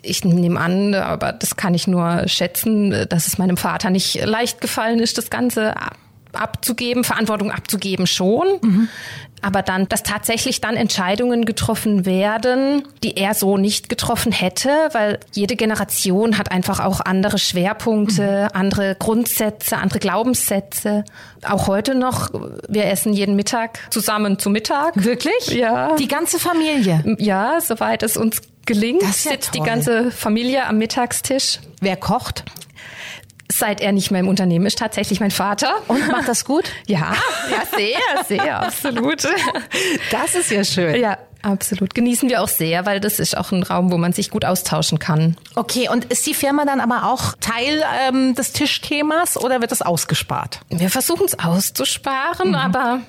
ich 0.03 0.25
nehme 0.25 0.61
an, 0.61 0.95
aber 0.95 1.33
das 1.33 1.57
kann 1.57 1.75
ich 1.75 1.87
nur 1.87 2.27
schätzen, 2.27 3.07
dass 3.09 3.27
es 3.27 3.39
meinem 3.39 3.57
Vater 3.57 3.91
nicht 3.91 4.25
leicht 4.25 4.61
gefallen 4.61 5.01
ist, 5.01 5.19
das 5.19 5.31
Ganze 5.31 5.75
abzugeben, 6.33 7.05
Verantwortung 7.05 7.51
abzugeben 7.51 8.07
schon. 8.07 8.47
Mhm. 8.61 8.89
Aber 9.45 9.61
dann, 9.61 9.87
dass 9.89 10.03
tatsächlich 10.03 10.63
dann 10.63 10.75
Entscheidungen 10.75 11.45
getroffen 11.45 12.07
werden, 12.07 12.83
die 13.03 13.19
er 13.19 13.35
so 13.35 13.59
nicht 13.59 13.91
getroffen 13.91 14.33
hätte, 14.33 14.71
weil 14.93 15.21
jede 15.33 15.55
Generation 15.55 16.39
hat 16.39 16.51
einfach 16.51 16.81
auch 16.81 17.01
andere 17.01 17.37
Schwerpunkte, 17.39 18.49
mhm. 18.51 18.59
andere 18.59 18.97
Grundsätze, 18.99 19.77
andere 19.77 19.99
Glaubenssätze. 19.99 21.05
Auch 21.47 21.67
heute 21.67 21.95
noch, 21.95 22.31
wir 22.69 22.87
essen 22.87 23.13
jeden 23.13 23.37
Mittag 23.37 23.79
zusammen 23.91 24.39
zu 24.39 24.49
Mittag. 24.49 24.93
Wirklich? 25.05 25.49
Ja. 25.49 25.95
Die 25.97 26.09
ganze 26.09 26.39
Familie? 26.39 27.17
Ja, 27.19 27.61
soweit 27.61 28.03
es 28.03 28.17
uns 28.17 28.41
gelingt, 28.65 29.03
ja 29.03 29.09
sitzt 29.09 29.53
toll. 29.53 29.61
die 29.61 29.69
ganze 29.69 30.11
Familie 30.11 30.65
am 30.65 30.79
Mittagstisch. 30.79 31.59
Wer 31.83 31.97
kocht? 31.97 32.45
Seit 33.55 33.81
er 33.81 33.93
nicht 33.93 34.11
mehr 34.11 34.21
im 34.21 34.29
Unternehmen 34.29 34.67
ist, 34.67 34.79
tatsächlich 34.79 35.21
mein 35.21 35.31
Vater. 35.31 35.75
Und 35.89 36.09
macht 36.09 36.29
das 36.29 36.45
gut? 36.45 36.65
Ja, 36.87 37.15
ja, 37.51 37.63
sehr, 37.77 38.25
sehr, 38.27 38.61
absolut. 38.61 39.25
Das 40.11 40.35
ist 40.35 40.51
ja 40.51 40.65
schön. 40.65 41.01
Ja, 41.01 41.19
absolut. 41.43 41.95
Genießen 41.95 42.29
wir 42.29 42.43
auch 42.43 42.49
sehr, 42.49 42.85
weil 42.85 43.01
das 43.01 43.19
ist 43.19 43.37
auch 43.37 43.53
ein 43.53 43.63
Raum, 43.63 43.91
wo 43.91 43.97
man 43.97 44.13
sich 44.13 44.31
gut 44.31 44.45
austauschen 44.45 44.99
kann. 44.99 45.37
Okay, 45.55 45.89
und 45.89 46.07
ist 46.07 46.27
die 46.27 46.35
Firma 46.35 46.65
dann 46.67 46.81
aber 46.81 47.11
auch 47.11 47.35
Teil 47.41 47.83
ähm, 48.07 48.35
des 48.35 48.53
Tischthemas 48.53 49.37
oder 49.37 49.61
wird 49.61 49.73
das 49.73 49.83
ausgespart? 49.83 50.61
Wir 50.69 50.91
versuchen 50.91 51.25
es 51.25 51.39
auszusparen, 51.39 52.51
mhm. 52.51 52.55
aber 52.55 53.01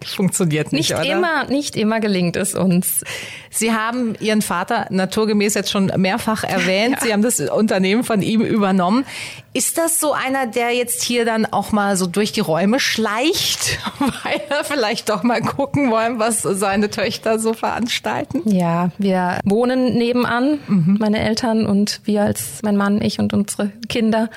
funktioniert 0.04 0.72
nicht, 0.72 0.90
nicht 0.90 0.98
oder? 0.98 1.04
immer, 1.04 1.44
nicht 1.44 1.76
immer 1.76 2.00
gelingt 2.00 2.36
es 2.36 2.54
uns. 2.54 3.02
Sie 3.50 3.72
haben 3.72 4.14
Ihren 4.20 4.42
Vater 4.42 4.86
naturgemäß 4.90 5.54
jetzt 5.54 5.70
schon 5.70 5.92
mehrfach 5.96 6.44
erwähnt. 6.44 6.96
ja. 7.00 7.06
Sie 7.06 7.12
haben 7.12 7.22
das 7.22 7.40
Unternehmen 7.40 8.04
von 8.04 8.22
ihm 8.22 8.42
übernommen. 8.42 9.04
Ist 9.52 9.78
das 9.78 9.98
so 9.98 10.12
einer, 10.12 10.46
der 10.46 10.70
jetzt 10.70 11.02
hier 11.02 11.24
dann 11.24 11.44
auch 11.44 11.72
mal 11.72 11.96
so 11.96 12.06
durch 12.06 12.30
die 12.30 12.40
Räume 12.40 12.78
schleicht, 12.78 13.80
weil 13.98 14.40
er 14.48 14.64
vielleicht 14.64 15.08
doch 15.08 15.24
mal 15.24 15.40
gucken 15.40 15.90
wollen, 15.90 16.18
was 16.18 16.42
seine 16.42 16.90
Töchter 16.90 17.38
so 17.38 17.52
veranstalten? 17.52 18.42
Ja, 18.48 18.90
wir 18.98 19.40
wohnen 19.44 19.98
nebenan, 19.98 20.60
mhm. 20.68 20.96
meine 21.00 21.18
Eltern 21.20 21.66
und 21.66 22.00
wir 22.04 22.22
als 22.22 22.60
mein 22.62 22.76
Mann, 22.76 23.02
ich 23.02 23.18
und 23.18 23.32
unsere 23.32 23.72
Kinder. 23.88 24.30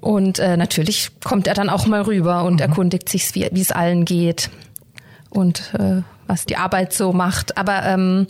Und 0.00 0.38
äh, 0.38 0.56
natürlich 0.56 1.08
kommt 1.24 1.46
er 1.46 1.54
dann 1.54 1.70
auch 1.70 1.86
mal 1.86 2.02
rüber 2.02 2.44
und 2.44 2.54
mhm. 2.54 2.60
erkundigt 2.60 3.08
sich, 3.08 3.34
wie 3.34 3.60
es 3.60 3.72
allen 3.72 4.04
geht 4.04 4.50
und 5.34 5.74
äh, 5.78 6.02
was 6.26 6.46
die 6.46 6.56
Arbeit 6.56 6.92
so 6.92 7.12
macht. 7.12 7.58
Aber 7.58 7.84
ähm, 7.84 8.26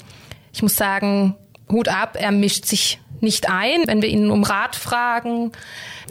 ich 0.53 0.63
muss 0.63 0.77
sagen, 0.77 1.37
Hut 1.71 1.89
ab, 1.89 2.17
er 2.19 2.33
mischt 2.33 2.65
sich 2.65 3.01
nicht 3.21 3.49
ein. 3.49 3.87
Wenn 3.87 4.03
wir 4.03 4.09
ihn 4.09 4.31
um 4.31 4.43
Rat 4.43 4.77
fragen, 4.77 5.53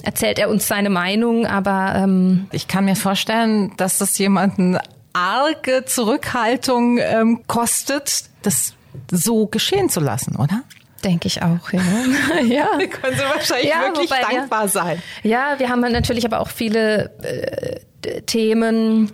erzählt 0.01 0.39
er 0.39 0.49
uns 0.49 0.67
seine 0.67 0.89
Meinung, 0.89 1.45
aber 1.45 1.95
ähm, 1.95 2.47
ich 2.51 2.67
kann 2.67 2.85
mir 2.85 2.95
vorstellen, 2.95 3.73
dass 3.77 3.97
das 3.97 4.17
jemanden 4.17 4.77
arge 5.13 5.85
Zurückhaltung 5.85 6.97
ähm, 6.97 7.43
kostet, 7.47 8.25
das 8.41 8.73
so 9.11 9.47
geschehen 9.47 9.89
zu 9.89 9.99
lassen, 9.99 10.35
oder? 10.35 10.63
Denke 11.03 11.27
ich 11.27 11.41
auch, 11.41 11.71
ja. 11.71 11.81
ja. 12.45 12.67
Können 12.87 13.17
Sie 13.17 13.23
wahrscheinlich 13.23 13.69
ja, 13.69 13.81
wirklich 13.81 14.09
wobei, 14.09 14.21
dankbar 14.21 14.67
sein. 14.67 15.01
Ja, 15.21 15.55
wir 15.57 15.69
haben 15.69 15.81
natürlich 15.81 16.25
aber 16.25 16.39
auch 16.39 16.47
viele 16.47 17.11
äh, 17.21 18.21
Themen, 18.21 19.11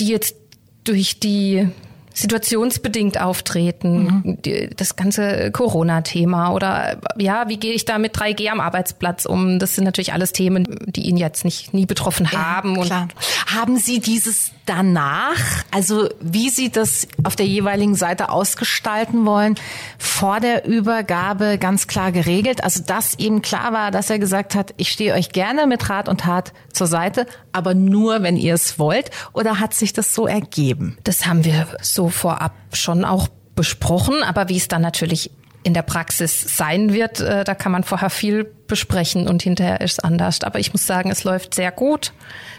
die 0.00 0.08
jetzt 0.08 0.36
durch 0.84 1.20
die 1.20 1.68
situationsbedingt 2.14 3.20
auftreten, 3.20 4.22
mhm. 4.24 4.38
das 4.76 4.96
ganze 4.96 5.52
Corona-Thema 5.52 6.52
oder 6.52 6.98
ja, 7.16 7.48
wie 7.48 7.58
gehe 7.58 7.72
ich 7.72 7.84
da 7.84 7.98
mit 7.98 8.16
3G 8.16 8.48
am 8.48 8.58
Arbeitsplatz 8.58 9.24
um? 9.24 9.60
Das 9.60 9.76
sind 9.76 9.84
natürlich 9.84 10.12
alles 10.12 10.32
Themen, 10.32 10.66
die 10.86 11.02
ihn 11.02 11.16
jetzt 11.16 11.44
nicht 11.44 11.74
nie 11.74 11.86
betroffen 11.86 12.32
haben. 12.32 12.82
Ja, 12.82 13.06
haben 13.46 13.76
Sie 13.76 14.00
dieses 14.00 14.50
danach, 14.68 15.64
also 15.70 16.08
wie 16.20 16.50
Sie 16.50 16.70
das 16.70 17.08
auf 17.24 17.36
der 17.36 17.46
jeweiligen 17.46 17.94
Seite 17.94 18.30
ausgestalten 18.30 19.24
wollen, 19.24 19.54
vor 19.98 20.40
der 20.40 20.66
Übergabe 20.66 21.58
ganz 21.58 21.86
klar 21.86 22.12
geregelt? 22.12 22.62
Also 22.62 22.82
dass 22.82 23.18
eben 23.18 23.42
klar 23.42 23.72
war, 23.72 23.90
dass 23.90 24.10
er 24.10 24.18
gesagt 24.18 24.54
hat, 24.54 24.74
ich 24.76 24.90
stehe 24.90 25.14
euch 25.14 25.30
gerne 25.30 25.66
mit 25.66 25.88
Rat 25.88 26.08
und 26.08 26.20
Tat 26.20 26.52
zur 26.72 26.86
Seite, 26.86 27.26
aber 27.52 27.74
nur, 27.74 28.22
wenn 28.22 28.36
ihr 28.36 28.54
es 28.54 28.78
wollt? 28.78 29.10
Oder 29.32 29.60
hat 29.60 29.74
sich 29.74 29.92
das 29.92 30.14
so 30.14 30.26
ergeben? 30.26 30.98
Das 31.04 31.26
haben 31.26 31.44
wir 31.44 31.66
so 31.80 32.08
vorab 32.08 32.52
schon 32.72 33.04
auch 33.04 33.28
besprochen, 33.54 34.22
aber 34.22 34.48
wie 34.48 34.56
es 34.56 34.68
dann 34.68 34.82
natürlich 34.82 35.32
in 35.62 35.74
der 35.74 35.82
Praxis 35.82 36.56
sein 36.56 36.92
wird, 36.92 37.20
äh, 37.20 37.44
da 37.44 37.54
kann 37.54 37.72
man 37.72 37.84
vorher 37.84 38.10
viel 38.10 38.44
besprechen 38.44 39.28
und 39.28 39.42
hinterher 39.42 39.80
ist 39.80 39.92
es 39.92 39.98
anders. 39.98 40.42
Aber 40.42 40.58
ich 40.58 40.72
muss 40.72 40.86
sagen, 40.86 41.10
es 41.10 41.24
läuft 41.24 41.54
sehr 41.54 41.72
gut. 41.72 42.12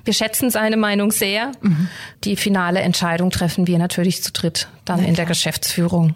Wir 0.04 0.14
schätzen 0.14 0.50
seine 0.50 0.78
Meinung 0.78 1.12
sehr. 1.12 1.52
Mhm. 1.62 1.88
Die 2.24 2.36
finale 2.36 2.82
Entscheidung 2.82 3.32
treffen 3.32 3.68
wir 3.68 3.78
natürlich 3.78 4.22
zu 4.22 4.32
dritt 4.32 4.68
dann 4.86 5.04
in 5.04 5.16
der 5.16 5.26
Geschäftsführung. 5.26 6.14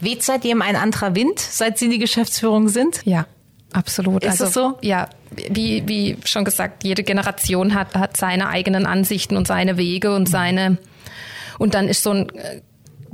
Weht 0.00 0.22
seitdem 0.22 0.62
ein 0.62 0.76
anderer 0.76 1.14
Wind, 1.14 1.38
seit 1.38 1.78
Sie 1.78 1.88
die 1.88 1.98
Geschäftsführung 1.98 2.68
sind? 2.68 3.00
Ja, 3.04 3.26
absolut. 3.72 4.24
Ist 4.24 4.42
also, 4.42 4.44
das 4.44 4.54
so? 4.54 4.78
Ja, 4.82 5.08
wie, 5.30 5.86
wie 5.86 6.18
schon 6.24 6.44
gesagt, 6.44 6.84
jede 6.84 7.02
Generation 7.02 7.74
hat, 7.74 7.94
hat 7.94 8.16
seine 8.16 8.48
eigenen 8.48 8.86
Ansichten 8.86 9.36
und 9.36 9.46
seine 9.46 9.76
Wege 9.76 10.14
und 10.14 10.28
mhm. 10.28 10.32
seine 10.32 10.78
und 11.58 11.74
dann 11.74 11.88
ist 11.88 12.02
so 12.02 12.10
ein 12.10 12.28
äh, 12.34 12.60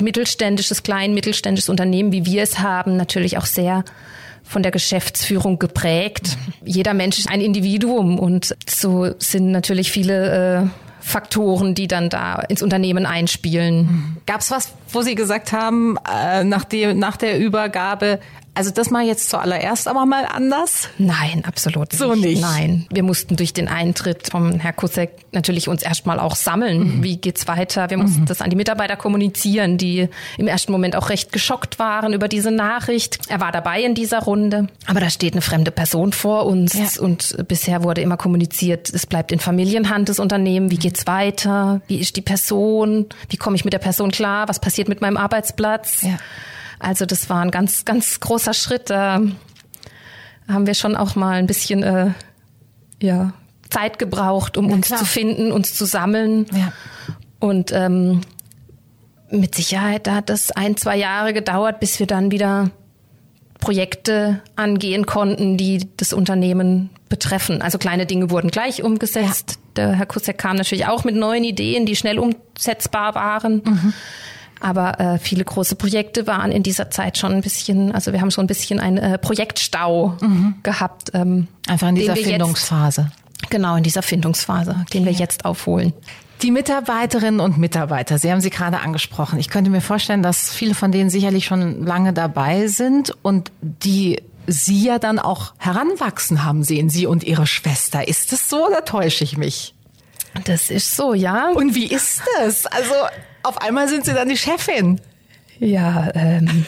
mittelständisches, 0.01 0.83
klein 0.83 1.15
mittelständisches 1.15 1.69
Unternehmen, 1.69 2.13
wie 2.13 2.25
wir 2.25 2.43
es 2.43 2.59
haben, 2.59 2.97
natürlich 2.97 3.39
auch 3.39 3.47
sehr 3.47 3.85
von 4.43 4.63
der 4.63 4.73
Geschäftsführung 4.73 5.59
geprägt. 5.59 6.37
Jeder 6.65 6.95
Mensch 6.95 7.19
ist 7.19 7.31
ein 7.31 7.41
Individuum 7.41 8.19
und 8.19 8.57
so 8.69 9.11
sind 9.19 9.51
natürlich 9.51 9.91
viele 9.91 10.63
äh, 10.63 10.67
Faktoren, 11.01 11.75
die 11.75 11.89
dann 11.89 12.11
da 12.11 12.37
ins 12.49 12.63
Unternehmen 12.63 13.07
einspielen. 13.07 14.19
Gab 14.27 14.41
es 14.41 14.51
was, 14.51 14.73
wo 14.89 15.03
Sie 15.03 15.15
gesagt 15.15 15.53
haben, 15.53 15.97
äh, 16.09 16.45
nach, 16.45 16.65
die, 16.65 16.95
nach 16.95 17.17
der 17.17 17.39
Übergabe, 17.39 18.21
also 18.55 18.71
das 18.71 18.91
mal 18.91 19.05
jetzt 19.05 19.31
zuallererst 19.31 19.89
aber 19.89 20.05
mal 20.05 20.27
anders? 20.27 20.91
Nein, 20.99 21.43
absolut 21.47 21.93
so 21.93 22.15
nicht. 22.15 22.25
nicht. 22.25 22.43
Nein, 22.43 22.87
wir 22.91 23.03
mussten 23.03 23.37
durch 23.37 23.55
den 23.55 23.67
Eintritt 23.67 24.29
vom 24.31 24.61
Herr 24.61 24.75
Kusek 24.75 25.11
natürlich 25.33 25.69
uns 25.69 25.83
erstmal 25.83 26.21
auch 26.21 26.37
sammeln. 26.37 26.99
Mhm. 26.99 27.03
Wie 27.03 27.17
geht's 27.17 27.49
weiter? 27.49 27.89
Wir 27.89 27.97
mussten 27.97 28.23
mhm. 28.23 28.27
das 28.27 28.43
an 28.43 28.51
die 28.51 28.57
Mitarbeiter 28.57 28.97
kommunizieren, 28.97 29.79
die 29.79 30.09
im 30.37 30.49
ersten 30.49 30.71
Moment 30.71 30.97
auch 30.97 31.09
recht 31.09 31.33
geschockt 31.33 31.79
waren 31.79 32.13
über 32.13 32.29
diese 32.29 32.51
Nachricht. 32.51 33.21
Er 33.29 33.41
war 33.41 33.53
dabei 33.53 33.83
in 33.83 33.95
dieser 33.95 34.21
Runde, 34.21 34.67
aber 34.87 35.01
da 35.01 35.09
steht 35.09 35.33
eine 35.33 35.43
fremde 35.43 35.71
Person 35.71 36.13
vor 36.13 36.45
uns 36.45 36.75
ja. 36.75 37.03
und 37.03 37.35
bisher 37.49 37.83
wurde 37.83 38.03
immer 38.03 38.19
kommuniziert, 38.19 38.91
es 38.93 39.07
bleibt 39.07 39.33
in 39.33 39.41
Familienhand 39.41 40.11
das 40.11 40.19
Unternehmen. 40.19 40.71
Wie 40.71 40.77
geht's 40.77 41.07
weiter? 41.07 41.81
Wie 41.87 41.99
ist 41.99 42.17
die 42.17 42.23
Person? 42.23 43.07
Wie 43.31 43.39
komme 43.39 43.57
ich 43.57 43.65
mit 43.65 43.73
der 43.73 43.79
Person 43.79 44.11
klar? 44.11 44.49
Was 44.49 44.61
passiert 44.61 44.89
mit 44.89 45.01
meinem 45.01 45.17
Arbeitsplatz? 45.17 46.03
Ja. 46.03 46.19
Also 46.83 47.07
das 47.07 47.31
war 47.31 47.41
ein 47.43 47.51
ganz, 47.51 47.85
ganz 47.85 48.19
großer 48.21 48.55
Schritt. 48.55 48.91
Da 48.91 49.21
haben 50.49 50.67
wir 50.67 50.75
schon 50.75 50.97
auch 50.97 51.15
mal 51.15 51.35
ein 51.35 51.47
bisschen 51.47 51.83
äh, 51.83 52.11
ja, 53.01 53.33
Zeit 53.71 53.99
gebraucht, 53.99 54.57
um 54.57 54.67
Na, 54.67 54.75
uns 54.75 54.89
klar. 54.89 54.99
zu 54.99 55.05
finden, 55.05 55.53
uns 55.53 55.75
zu 55.75 55.85
sammeln. 55.85 56.47
Ja. 56.53 56.73
Und 57.39 57.73
ähm, 57.73 58.23
mit 59.31 59.55
Sicherheit 59.55 60.07
da 60.07 60.17
hat 60.17 60.29
das 60.29 60.51
ein, 60.51 60.77
zwei 60.77 60.97
Jahre 60.97 61.33
gedauert, 61.33 61.81
bis 61.81 61.99
wir 62.01 62.07
dann 62.07 62.31
wieder 62.31 62.71
Projekte 63.61 64.41
angehen 64.57 65.07
konnten, 65.07 65.57
die 65.57 65.89
das 65.97 66.13
Unternehmen 66.13 66.91
betreffen. 67.09 67.63
Also 67.63 67.79
kleine 67.79 68.07
Dinge 68.07 68.31
wurden 68.31 68.51
gleich 68.51 68.83
umgesetzt. 68.83 69.53
Ja. 69.53 69.57
Der 69.77 69.93
Herr 69.93 70.07
Kusek 70.07 70.37
kam 70.37 70.57
natürlich 70.57 70.87
auch 70.87 71.05
mit 71.05 71.15
neuen 71.15 71.45
Ideen, 71.45 71.87
die 71.87 71.95
schnell 71.95 72.19
umsetzbar 72.19 73.15
waren. 73.15 73.63
Mhm. 73.65 73.93
Aber 74.63 75.01
äh, 75.01 75.19
viele 75.19 75.45
große 75.45 75.75
Projekte 75.75 76.29
waren 76.29 76.53
in 76.53 76.63
dieser 76.63 76.89
Zeit 76.89 77.19
schon 77.19 77.33
ein 77.33 77.41
bisschen, 77.41 77.93
also 77.93 78.13
wir 78.13 78.21
haben 78.21 78.31
schon 78.31 78.45
ein 78.45 78.47
bisschen 78.47 78.79
einen 78.79 78.97
äh, 78.97 79.19
Projektstau 79.19 80.17
mhm. 80.21 80.55
gehabt. 80.63 81.11
Ähm, 81.15 81.49
Einfach 81.67 81.89
in 81.89 81.97
dieser 81.97 82.15
Findungsphase. 82.15 83.11
Jetzt, 83.11 83.51
genau, 83.51 83.75
in 83.75 83.83
dieser 83.83 84.03
Findungsphase, 84.03 84.71
okay. 84.71 84.85
den 84.95 85.05
wir 85.05 85.13
jetzt 85.13 85.45
aufholen. 85.45 85.93
Die 86.43 86.53
Mitarbeiterinnen 86.53 87.41
und 87.41 87.59
Mitarbeiter, 87.59 88.19
Sie 88.19 88.31
haben 88.31 88.41
sie 88.41 88.51
gerade 88.51 88.81
angesprochen. 88.81 89.39
Ich 89.41 89.49
könnte 89.49 89.71
mir 89.71 89.81
vorstellen, 89.81 90.23
dass 90.23 90.53
viele 90.53 90.75
von 90.75 90.93
denen 90.93 91.11
sicherlich 91.11 91.45
schon 91.45 91.85
lange 91.85 92.13
dabei 92.13 92.69
sind 92.69 93.17
und 93.23 93.51
die 93.61 94.23
Sie 94.47 94.85
ja 94.85 94.99
dann 94.99 95.19
auch 95.21 95.55
heranwachsen 95.59 96.45
haben 96.45 96.65
sehen, 96.65 96.89
Sie 96.89 97.07
und 97.07 97.25
Ihre 97.25 97.47
Schwester. 97.47 98.07
Ist 98.07 98.33
das 98.33 98.49
so 98.49 98.67
oder 98.67 98.85
täusche 98.85 99.23
ich 99.23 99.37
mich? 99.37 99.75
Das 100.45 100.71
ist 100.71 100.97
so, 100.97 101.15
ja. 101.15 101.51
Und 101.51 101.75
wie 101.75 101.87
ist 101.87 102.23
das? 102.39 102.67
Also 102.67 102.95
auf 103.43 103.61
einmal 103.61 103.89
sind 103.89 104.05
Sie 104.05 104.13
dann 104.13 104.29
die 104.29 104.37
Chefin. 104.37 105.01
Ja, 105.59 106.11
ähm, 106.15 106.67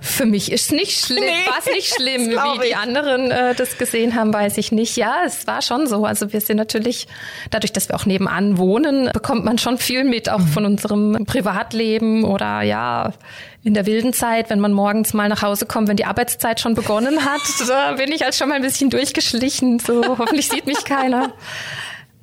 für 0.00 0.26
mich 0.26 0.52
ist 0.52 0.70
nicht 0.70 1.04
schlimm, 1.04 1.24
nee, 1.24 1.50
war 1.50 1.58
es 1.58 1.66
nicht 1.66 1.94
schlimm, 1.94 2.30
wie 2.30 2.66
die 2.68 2.74
anderen 2.74 3.30
äh, 3.30 3.54
das 3.54 3.78
gesehen 3.78 4.14
haben, 4.14 4.32
weiß 4.32 4.58
ich 4.58 4.70
nicht. 4.70 4.96
Ja, 4.96 5.22
es 5.24 5.46
war 5.46 5.62
schon 5.62 5.86
so. 5.86 6.04
Also 6.04 6.32
wir 6.32 6.40
sind 6.40 6.58
natürlich, 6.58 7.08
dadurch, 7.50 7.72
dass 7.72 7.88
wir 7.88 7.96
auch 7.96 8.06
nebenan 8.06 8.58
wohnen, 8.58 9.10
bekommt 9.12 9.44
man 9.44 9.58
schon 9.58 9.78
viel 9.78 10.04
mit, 10.04 10.28
auch 10.28 10.40
von 10.40 10.66
unserem 10.66 11.24
Privatleben 11.26 12.24
oder 12.24 12.62
ja, 12.62 13.14
in 13.62 13.74
der 13.74 13.86
wilden 13.86 14.12
Zeit, 14.12 14.50
wenn 14.50 14.60
man 14.60 14.72
morgens 14.72 15.14
mal 15.14 15.28
nach 15.28 15.42
Hause 15.42 15.66
kommt, 15.66 15.88
wenn 15.88 15.96
die 15.96 16.04
Arbeitszeit 16.04 16.60
schon 16.60 16.74
begonnen 16.74 17.24
hat, 17.24 17.40
da 17.68 17.92
bin 17.92 18.12
ich 18.12 18.22
halt 18.22 18.34
schon 18.34 18.50
mal 18.50 18.56
ein 18.56 18.62
bisschen 18.62 18.90
durchgeschlichen. 18.90 19.78
So, 19.78 20.18
hoffentlich 20.18 20.48
sieht 20.48 20.66
mich 20.66 20.84
keiner. 20.84 21.32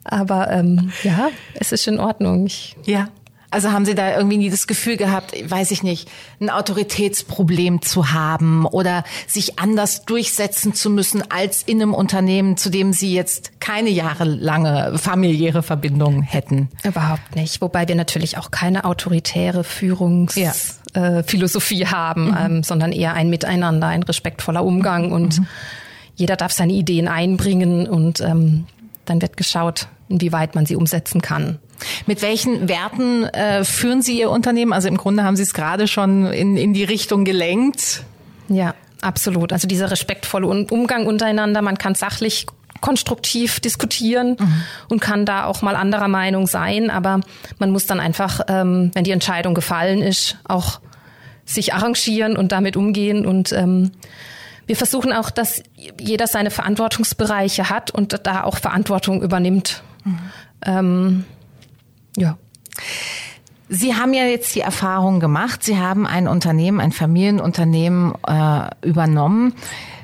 Aber 0.04 0.50
ähm, 0.52 0.92
ja, 1.04 1.30
es 1.60 1.72
ist 1.72 1.88
in 1.88 2.00
Ordnung. 2.00 2.46
Ich, 2.46 2.76
ja. 2.86 3.10
Also 3.52 3.72
haben 3.74 3.84
Sie 3.84 3.96
da 3.96 4.16
irgendwie 4.16 4.38
nie 4.38 4.50
das 4.50 4.66
Gefühl 4.66 4.96
gehabt, 4.96 5.34
weiß 5.44 5.72
ich 5.72 5.84
nicht, 5.84 6.10
ein 6.40 6.50
Autoritätsproblem 6.50 7.82
zu 7.82 8.14
haben 8.14 8.66
oder 8.66 9.04
sich 9.28 9.60
anders 9.60 10.06
durchsetzen 10.06 10.74
zu 10.74 10.90
müssen 10.90 11.22
als 11.30 11.62
in 11.62 11.82
einem 11.82 11.94
Unternehmen, 11.94 12.56
zu 12.56 12.70
dem 12.70 12.94
Sie 12.94 13.14
jetzt 13.14 13.60
keine 13.60 13.90
jahrelange 13.90 14.98
familiäre 14.98 15.64
Verbindung 15.64 16.22
hätten? 16.22 16.70
Überhaupt 16.86 17.36
nicht. 17.36 17.60
Wobei 17.60 17.90
wir 17.90 17.96
natürlich 17.96 18.38
auch 18.38 18.52
keine 18.52 18.86
autoritäre 18.86 19.66
Führungsphilosophie 19.66 21.80
ja. 21.80 21.88
äh, 21.88 21.92
haben, 21.92 22.30
mhm. 22.30 22.38
ähm, 22.40 22.64
sondern 22.64 22.94
eher 22.94 23.16
ein 23.16 23.30
Miteinander, 23.30 23.88
ein 23.88 24.04
respektvoller 24.04 24.64
Umgang 24.64 25.12
und 25.12 25.40
mhm. 25.40 25.48
jeder 26.16 26.38
darf 26.38 26.54
seine 26.54 26.72
Ideen 26.72 27.10
einbringen 27.10 27.86
und 27.86 28.22
ähm, 28.22 28.66
dann 29.04 29.22
wird 29.22 29.36
geschaut, 29.36 29.90
inwieweit 30.08 30.56
man 30.56 30.66
sie 30.66 30.78
umsetzen 30.78 31.22
kann. 31.22 31.60
Mit 32.06 32.22
welchen 32.22 32.68
Werten 32.68 33.24
äh, 33.26 33.64
führen 33.64 34.02
Sie 34.02 34.20
Ihr 34.20 34.30
Unternehmen? 34.30 34.74
Also 34.74 34.88
im 34.88 34.98
Grunde 34.98 35.24
haben 35.24 35.36
Sie 35.36 35.44
es 35.44 35.54
gerade 35.54 35.88
schon 35.88 36.28
in, 36.28 36.58
in 36.58 36.74
die 36.74 36.84
Richtung 36.84 37.26
gelenkt. 37.26 38.04
Ja, 38.48 38.76
absolut. 39.02 39.54
Also 39.54 39.68
dieser 39.68 39.92
respektvolle 39.92 40.48
Umgang 40.48 41.08
untereinander. 41.08 41.62
Man 41.62 41.78
kann 41.78 41.96
sachlich 41.96 42.48
konstruktiv 42.82 43.60
diskutieren 43.60 44.36
mhm. 44.40 44.64
und 44.90 45.00
kann 45.00 45.26
da 45.26 45.46
auch 45.46 45.62
mal 45.62 45.76
anderer 45.76 46.08
Meinung 46.08 46.48
sein. 46.48 46.90
Aber 46.90 47.22
man 47.60 47.72
muss 47.72 47.86
dann 47.86 48.00
einfach, 48.00 48.42
ähm, 48.48 48.92
wenn 48.94 49.04
die 49.04 49.12
Entscheidung 49.12 49.54
gefallen 49.54 50.02
ist, 50.02 50.38
auch 50.44 50.82
sich 51.46 51.74
arrangieren 51.74 52.36
und 52.36 52.52
damit 52.52 52.76
umgehen. 52.76 53.26
Und 53.26 53.52
ähm, 53.54 53.92
wir 54.66 54.76
versuchen 54.76 55.14
auch, 55.14 55.30
dass 55.30 55.64
jeder 56.00 56.28
seine 56.28 56.52
Verantwortungsbereiche 56.52 57.70
hat 57.70 57.92
und 57.92 58.20
da 58.26 58.44
auch 58.44 58.58
Verantwortung 58.58 59.22
übernimmt. 59.22 59.84
Mhm. 60.04 60.20
Ähm, 60.66 61.26
ja. 62.18 62.38
Sie 63.74 63.96
haben 63.96 64.14
ja 64.14 64.26
jetzt 64.26 64.54
die 64.56 64.60
Erfahrung 64.60 65.22
gemacht, 65.22 65.64
Sie 65.64 65.78
haben 65.78 66.06
ein 66.06 66.28
Unternehmen, 66.28 66.82
ein 66.82 66.92
Familienunternehmen 66.92 68.14
äh, 68.28 68.70
übernommen. 68.86 69.54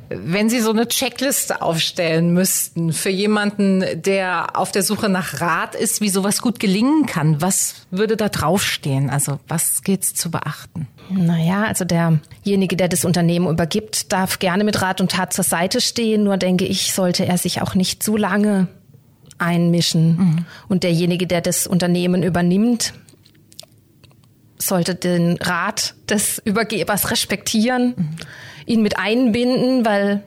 Wenn 0.09 0.49
Sie 0.49 0.61
so 0.61 0.71
eine 0.71 0.87
Checkliste 0.87 1.61
aufstellen 1.61 2.33
müssten 2.33 2.93
für 2.93 3.09
jemanden, 3.09 3.83
der 4.01 4.57
auf 4.57 4.71
der 4.71 4.83
Suche 4.83 5.09
nach 5.09 5.41
Rat 5.41 5.75
ist, 5.75 5.99
wie 5.99 6.07
sowas 6.07 6.41
gut 6.41 6.61
gelingen 6.61 7.05
kann, 7.05 7.41
was 7.41 7.87
würde 7.91 8.15
da 8.15 8.29
draufstehen? 8.29 9.09
Also 9.09 9.39
was 9.49 9.83
gilt 9.83 10.05
zu 10.05 10.31
beachten? 10.31 10.87
Naja, 11.09 11.65
also 11.65 11.83
derjenige, 11.83 12.77
der 12.77 12.87
das 12.87 13.03
Unternehmen 13.03 13.49
übergibt, 13.49 14.13
darf 14.13 14.39
gerne 14.39 14.63
mit 14.63 14.81
Rat 14.81 15.01
und 15.01 15.11
Tat 15.11 15.33
zur 15.33 15.43
Seite 15.43 15.81
stehen. 15.81 16.23
Nur 16.23 16.37
denke 16.37 16.63
ich, 16.63 16.93
sollte 16.93 17.25
er 17.25 17.37
sich 17.37 17.61
auch 17.61 17.75
nicht 17.75 18.01
zu 18.01 18.15
lange 18.15 18.69
einmischen. 19.37 20.17
Mhm. 20.17 20.45
Und 20.67 20.83
derjenige, 20.83 21.27
der 21.27 21.41
das 21.41 21.67
Unternehmen 21.67 22.23
übernimmt, 22.23 22.93
sollte 24.57 24.95
den 24.95 25.37
Rat 25.37 25.95
des 26.09 26.41
Übergebers 26.43 27.11
respektieren, 27.11 27.93
mhm. 27.95 28.15
ihn 28.65 28.81
mit 28.81 28.97
einbinden, 28.97 29.85
weil 29.85 30.23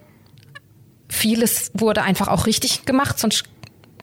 vieles 1.09 1.71
wurde 1.75 2.03
einfach 2.03 2.29
auch 2.29 2.47
richtig 2.47 2.85
gemacht, 2.85 3.19
sonst, 3.19 3.45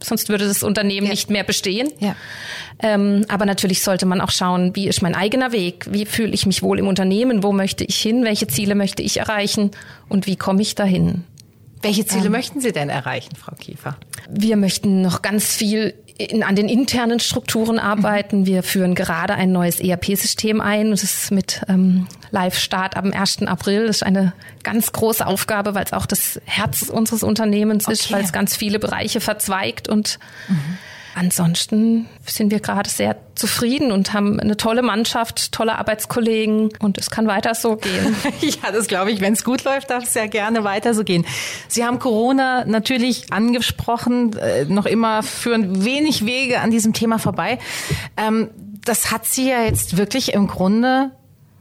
sonst 0.03 0.29
würde 0.29 0.47
das 0.47 0.63
Unternehmen 0.63 1.07
ja. 1.07 1.11
nicht 1.11 1.29
mehr 1.29 1.43
bestehen. 1.43 1.89
Ja. 1.99 2.15
Ähm, 2.79 3.25
aber 3.29 3.45
natürlich 3.45 3.81
sollte 3.81 4.05
man 4.05 4.21
auch 4.21 4.29
schauen, 4.29 4.75
wie 4.75 4.87
ist 4.87 5.01
mein 5.01 5.15
eigener 5.15 5.51
Weg, 5.51 5.87
wie 5.89 6.05
fühle 6.05 6.33
ich 6.33 6.45
mich 6.45 6.61
wohl 6.61 6.77
im 6.77 6.87
Unternehmen, 6.87 7.41
wo 7.41 7.51
möchte 7.51 7.83
ich 7.83 7.97
hin, 7.97 8.23
welche 8.23 8.47
Ziele 8.47 8.75
möchte 8.75 9.01
ich 9.01 9.17
erreichen 9.17 9.71
und 10.09 10.27
wie 10.27 10.35
komme 10.35 10.61
ich 10.61 10.75
dahin. 10.75 11.23
Welche 11.81 12.05
Ziele 12.05 12.25
ähm, 12.25 12.31
möchten 12.31 12.61
Sie 12.61 12.71
denn 12.71 12.89
erreichen, 12.89 13.35
Frau 13.35 13.55
Kiefer? 13.55 13.97
Wir 14.29 14.57
möchten 14.57 15.01
noch 15.01 15.21
ganz 15.21 15.55
viel 15.55 15.93
in, 16.17 16.43
an 16.43 16.55
den 16.55 16.67
internen 16.67 17.19
Strukturen 17.19 17.79
arbeiten. 17.79 18.45
Wir 18.45 18.63
führen 18.63 18.95
gerade 18.95 19.35
ein 19.35 19.51
neues 19.51 19.79
ERP-System 19.79 20.61
ein. 20.61 20.91
Das 20.91 21.03
ist 21.03 21.31
mit 21.31 21.61
ähm, 21.67 22.07
Live-Start 22.31 22.97
am 22.97 23.13
1. 23.13 23.43
April. 23.43 23.87
Das 23.87 23.97
ist 23.97 24.03
eine 24.03 24.33
ganz 24.63 24.91
große 24.91 25.25
Aufgabe, 25.25 25.75
weil 25.75 25.85
es 25.85 25.93
auch 25.93 26.05
das 26.05 26.41
Herz 26.45 26.89
unseres 26.89 27.23
Unternehmens 27.23 27.85
okay. 27.85 27.93
ist, 27.93 28.11
weil 28.11 28.23
es 28.23 28.31
ganz 28.31 28.55
viele 28.55 28.79
Bereiche 28.79 29.21
verzweigt 29.21 29.87
und 29.87 30.19
mhm. 30.47 30.77
Ansonsten 31.17 32.05
sind 32.27 32.51
wir 32.51 32.59
gerade 32.59 32.87
sehr 32.87 33.15
zufrieden 33.33 33.91
und 33.91 34.13
haben 34.13 34.39
eine 34.39 34.55
tolle 34.55 34.83
Mannschaft, 34.83 35.51
tolle 35.51 35.79
Arbeitskollegen 35.79 36.69
und 36.77 36.99
es 36.99 37.09
kann 37.09 37.25
weiter 37.25 37.55
so 37.55 37.75
gehen. 37.75 38.15
ja, 38.41 38.71
das 38.71 38.85
glaube 38.85 39.11
ich. 39.11 39.19
Wenn 39.19 39.33
es 39.33 39.43
gut 39.43 39.63
läuft, 39.63 39.89
darf 39.89 40.03
es 40.03 40.13
ja 40.13 40.27
gerne 40.27 40.63
weiter 40.63 40.93
so 40.93 41.03
gehen. 41.03 41.25
Sie 41.67 41.83
haben 41.83 41.97
Corona 41.97 42.65
natürlich 42.65 43.33
angesprochen. 43.33 44.37
Äh, 44.37 44.65
noch 44.65 44.85
immer 44.85 45.23
führen 45.23 45.83
wenig 45.83 46.27
Wege 46.27 46.59
an 46.59 46.69
diesem 46.69 46.93
Thema 46.93 47.17
vorbei. 47.17 47.57
Ähm, 48.15 48.51
das 48.85 49.09
hat 49.09 49.25
Sie 49.25 49.49
ja 49.49 49.63
jetzt 49.63 49.97
wirklich 49.97 50.33
im 50.33 50.45
Grunde 50.45 51.13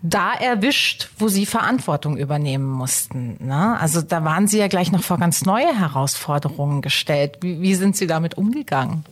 da 0.03 0.35
erwischt, 0.35 1.09
wo 1.19 1.29
sie 1.29 1.47
Verantwortung 1.47 2.19
übernehmen 2.19 2.67
mussten. 2.67 3.39
Ne? 3.41 3.81
Also 3.81 4.03
da 4.03 4.23
waren 4.23 4.47
sie 4.47 4.59
ja 4.59 4.69
gleich 4.69 4.93
noch 4.93 5.03
vor 5.03 5.19
ganz 5.19 5.47
neue 5.47 5.77
Herausforderungen 5.77 6.83
gestellt. 6.83 7.39
Wie, 7.41 7.61
wie 7.63 7.75
sind 7.75 7.97
Sie 7.97 8.07
damit 8.07 8.37
umgegangen? 8.37 9.05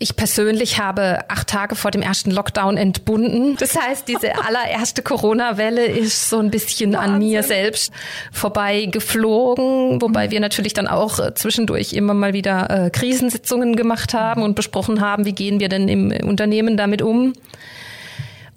Ich 0.00 0.14
persönlich 0.14 0.78
habe 0.78 1.24
acht 1.28 1.48
Tage 1.48 1.74
vor 1.74 1.90
dem 1.90 2.02
ersten 2.02 2.30
Lockdown 2.30 2.76
entbunden. 2.76 3.56
Das 3.58 3.76
heißt, 3.76 4.06
diese 4.06 4.32
allererste 4.46 5.02
Corona-Welle 5.02 5.86
ist 5.86 6.30
so 6.30 6.38
ein 6.38 6.50
bisschen 6.50 6.92
Wahnsinn. 6.92 7.14
an 7.14 7.18
mir 7.18 7.42
selbst 7.42 7.92
vorbei 8.30 8.84
geflogen, 8.84 10.00
wobei 10.00 10.30
wir 10.30 10.38
natürlich 10.38 10.72
dann 10.72 10.86
auch 10.86 11.18
äh, 11.18 11.34
zwischendurch 11.34 11.94
immer 11.94 12.14
mal 12.14 12.32
wieder 12.32 12.86
äh, 12.86 12.90
Krisensitzungen 12.90 13.74
gemacht 13.74 14.14
haben 14.14 14.42
und 14.42 14.54
besprochen 14.54 15.00
haben, 15.00 15.24
wie 15.24 15.32
gehen 15.32 15.58
wir 15.58 15.68
denn 15.68 15.88
im 15.88 16.12
Unternehmen 16.28 16.76
damit 16.76 17.02
um. 17.02 17.32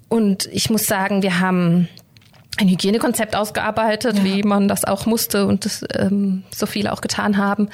Und 0.08 0.48
ich 0.52 0.70
muss 0.70 0.86
sagen, 0.86 1.22
wir 1.22 1.40
haben 1.40 1.88
ein 2.58 2.68
Hygienekonzept 2.68 3.34
ausgearbeitet, 3.34 4.18
ja. 4.18 4.24
wie 4.24 4.42
man 4.44 4.68
das 4.68 4.84
auch 4.84 5.06
musste 5.06 5.46
und 5.46 5.64
das 5.64 5.84
ähm, 5.98 6.44
so 6.54 6.66
viele 6.66 6.92
auch 6.92 7.00
getan 7.00 7.36
haben. 7.36 7.68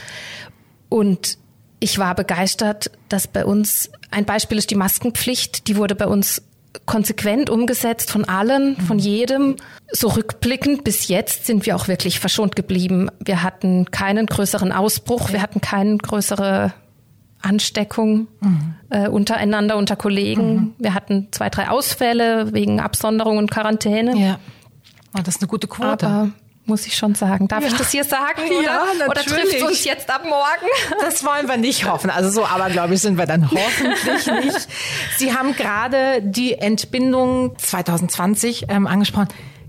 Und 0.89 1.37
ich 1.81 1.99
war 1.99 2.15
begeistert, 2.15 2.91
dass 3.09 3.27
bei 3.27 3.45
uns 3.45 3.91
ein 4.11 4.25
Beispiel 4.25 4.59
ist 4.59 4.71
die 4.71 4.75
Maskenpflicht. 4.75 5.69
Die 5.69 5.77
wurde 5.77 5.95
bei 5.95 6.07
uns 6.07 6.43
konsequent 6.87 7.51
umgesetzt 7.51 8.11
von 8.11 8.25
allen, 8.25 8.77
von 8.77 8.99
jedem. 8.99 9.57
So 9.91 10.09
rückblickend 10.09 10.85
bis 10.85 11.09
jetzt 11.09 11.47
sind 11.47 11.67
wir 11.67 11.77
auch 11.77 11.89
wirklich 11.89 12.21
verschont 12.21 12.57
geblieben. 12.57 13.11
Wir 13.25 13.43
hatten 13.43 13.91
keinen 13.91 14.27
größeren 14.27 14.73
Ausbruch, 14.73 15.33
wir 15.33 15.43
hatten 15.43 15.61
keine 15.61 15.97
größere 15.99 16.73
Ansteckung 17.41 18.27
mhm. 18.41 18.75
äh, 18.91 19.09
untereinander, 19.09 19.77
unter 19.77 19.97
Kollegen. 19.97 20.55
Mhm. 20.55 20.75
Wir 20.79 20.95
hatten 20.95 21.29
zwei, 21.31 21.51
drei 21.51 21.69
Ausfälle 21.69 22.53
wegen 22.53 22.81
Absonderung 22.81 23.39
und 23.39 23.51
Quarantäne. 23.51 24.17
Ja. 24.17 24.39
Oh, 25.17 25.21
das 25.23 25.37
ist 25.37 25.43
eine 25.43 25.49
gute 25.49 25.69
Quote. 25.69 26.07
Aber 26.07 26.31
muss 26.69 26.87
ich 26.87 26.97
schon 26.97 27.15
sagen. 27.15 27.49
Darf 27.49 27.63
ja. 27.63 27.69
ich 27.69 27.75
das 27.75 27.91
hier 27.91 28.05
sagen? 28.05 28.43
Oder, 28.51 28.63
ja, 28.63 28.85
natürlich. 28.99 29.09
oder 29.09 29.23
trifft 29.23 29.55
es 29.55 29.63
uns 29.63 29.85
jetzt 29.85 30.11
ab 30.11 30.25
morgen? 30.25 31.01
Das 31.01 31.25
wollen 31.25 31.49
wir 31.49 31.57
nicht 31.57 31.91
hoffen. 31.91 32.11
Also 32.11 32.31
so, 32.31 32.45
aber 32.45 32.71
glaube 32.71 32.95
ich, 32.95 33.01
sind 33.01 33.19
wir 33.19 33.27
dann 33.27 33.51
hoffentlich 33.51 34.27
nicht. 34.45 34.69
Sie 35.17 35.35
haben 35.35 35.55
gerade 35.55 36.23
die 36.23 36.55
Entbindung 36.55 37.59
2020 37.59 38.67
ähm, 38.69 38.87
angesprochen. 38.87 39.29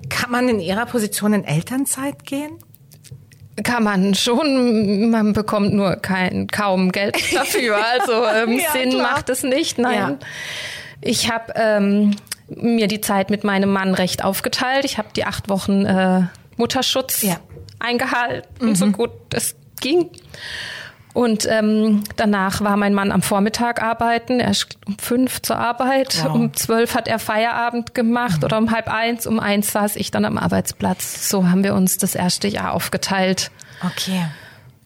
Kann 0.10 0.32
man 0.32 0.50
in 0.50 0.60
Ihrer 0.60 0.86
Position 0.86 1.34
in 1.34 1.44
Elternzeit 1.44 2.26
gehen? 2.26 2.52
Kann 3.64 3.84
man 3.84 4.16
schon, 4.16 5.10
man 5.10 5.34
bekommt 5.34 5.74
nur 5.74 5.98
kein, 5.98 6.48
kaum 6.48 6.92
Geld 6.92 7.18
dafür. 7.34 7.78
Also 7.94 8.26
ähm, 8.26 8.60
ja, 8.60 8.72
Sinn 8.72 8.92
klar. 8.92 9.12
macht 9.14 9.30
es 9.30 9.44
nicht. 9.44 9.78
Nein. 9.78 9.96
Ja. 9.96 10.18
Ich 11.02 11.32
habe 11.32 11.54
ähm, 11.56 12.16
mir 12.48 12.88
die 12.88 13.02
Zeit 13.02 13.30
mit 13.30 13.44
meinem 13.44 13.72
Mann 13.72 13.94
recht 13.94 14.24
aufgeteilt. 14.24 14.86
Ich 14.86 14.98
habe 14.98 15.10
die 15.16 15.26
acht 15.26 15.50
Wochen 15.50 15.86
äh, 15.86 16.24
Mutterschutz 16.60 17.24
ja. 17.24 17.38
eingehalten, 17.80 18.70
mhm. 18.70 18.76
so 18.76 18.92
gut 18.92 19.12
es 19.34 19.56
ging. 19.82 20.12
Und 21.14 21.48
ähm, 21.50 22.04
danach 22.18 22.62
war 22.62 22.78
mein 22.78 22.94
Mann 22.94 23.12
am 23.12 23.24
Vormittag 23.24 23.82
arbeiten. 23.82 24.40
Er 24.40 24.52
ist 24.52 24.78
um 24.86 24.98
fünf 25.00 25.42
zur 25.42 25.58
Arbeit. 25.58 26.24
Wow. 26.24 26.36
Um 26.36 26.54
zwölf 26.54 26.94
hat 26.94 27.08
er 27.08 27.18
Feierabend 27.18 27.96
gemacht 27.96 28.38
mhm. 28.38 28.44
oder 28.44 28.58
um 28.60 28.72
halb 28.72 28.88
eins. 28.88 29.26
Um 29.26 29.40
eins 29.40 29.72
saß 29.72 29.96
ich 29.96 30.12
dann 30.12 30.24
am 30.24 30.38
Arbeitsplatz. 30.38 31.30
So 31.30 31.50
haben 31.50 31.64
wir 31.64 31.74
uns 31.74 31.98
das 31.98 32.14
erste 32.14 32.48
Jahr 32.48 32.74
aufgeteilt. 32.74 33.50
Okay. 33.84 34.26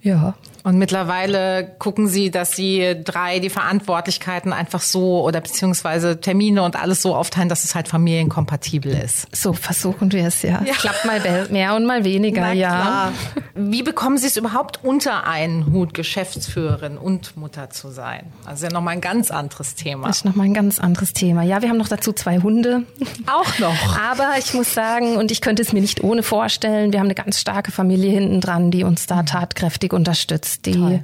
Ja. 0.02 0.36
Und 0.64 0.78
mittlerweile 0.78 1.76
gucken 1.78 2.08
Sie, 2.08 2.32
dass 2.32 2.54
Sie 2.54 2.96
drei 3.04 3.40
die 3.40 3.50
Verantwortlichkeiten 3.50 4.54
einfach 4.54 4.82
so 4.82 5.22
oder 5.24 5.42
beziehungsweise 5.42 6.22
Termine 6.22 6.64
und 6.64 6.78
alles 6.78 7.02
so 7.02 7.16
aufteilen, 7.16 7.50
dass 7.50 7.66
es 7.66 7.76
halt 7.76 7.90
familienkompatibel 7.90 8.94
ist. 8.94 9.28
So 9.36 9.52
versuchen 9.52 10.14
wir 10.14 10.26
es 10.26 10.42
ja. 10.42 10.62
ja. 10.64 10.74
Klappt 10.74 11.04
mal 11.04 11.22
mehr 11.50 11.76
und 11.76 11.86
mal 11.86 12.06
weniger, 12.06 12.54
ja. 12.54 12.70
Klar. 12.70 13.12
Wie 13.56 13.84
bekommen 13.84 14.18
Sie 14.18 14.28
es 14.28 14.38
überhaupt 14.38 14.84
unter 14.84 15.28
einen 15.28 15.66
Hut, 15.74 15.94
Geschäftsführerin 15.94 16.98
und 16.98 17.36
Mutter 17.36 17.70
zu 17.70 17.90
sein? 17.90 18.32
Also 18.46 18.66
ja 18.66 18.72
nochmal 18.72 18.94
ein 18.94 19.02
ganz 19.02 19.32
anderes 19.32 19.76
Thema. 19.76 20.08
Das 20.08 20.18
ist 20.18 20.26
nochmal 20.26 20.46
ein 20.46 20.54
ganz 20.54 20.80
anderes 20.80 21.12
Thema. 21.12 21.44
Ja, 21.44 21.62
wir 21.62 21.68
haben 21.68 21.78
noch 21.78 21.90
dazu 21.90 22.14
zwei 22.14 22.40
Hunde. 22.40 22.84
Auch 23.28 23.60
noch. 23.60 24.00
Aber 24.00 24.32
ich 24.40 24.54
muss 24.54 24.74
sagen, 24.74 25.18
und 25.18 25.30
ich 25.30 25.42
könnte 25.42 25.62
es 25.62 25.74
mir 25.74 25.82
nicht 25.82 26.04
ohne 26.04 26.24
vorstellen, 26.24 26.94
wir 26.94 27.00
haben 27.00 27.08
eine 27.08 27.16
ganz 27.16 27.40
starke 27.40 27.74
Familie 27.74 28.12
hinten 28.12 28.40
dran, 28.40 28.72
die 28.72 28.86
uns 28.86 29.08
da 29.08 29.24
tatkräftig 29.24 29.92
unterstützt 29.92 30.53
die 30.62 30.74
Toll. 30.74 31.02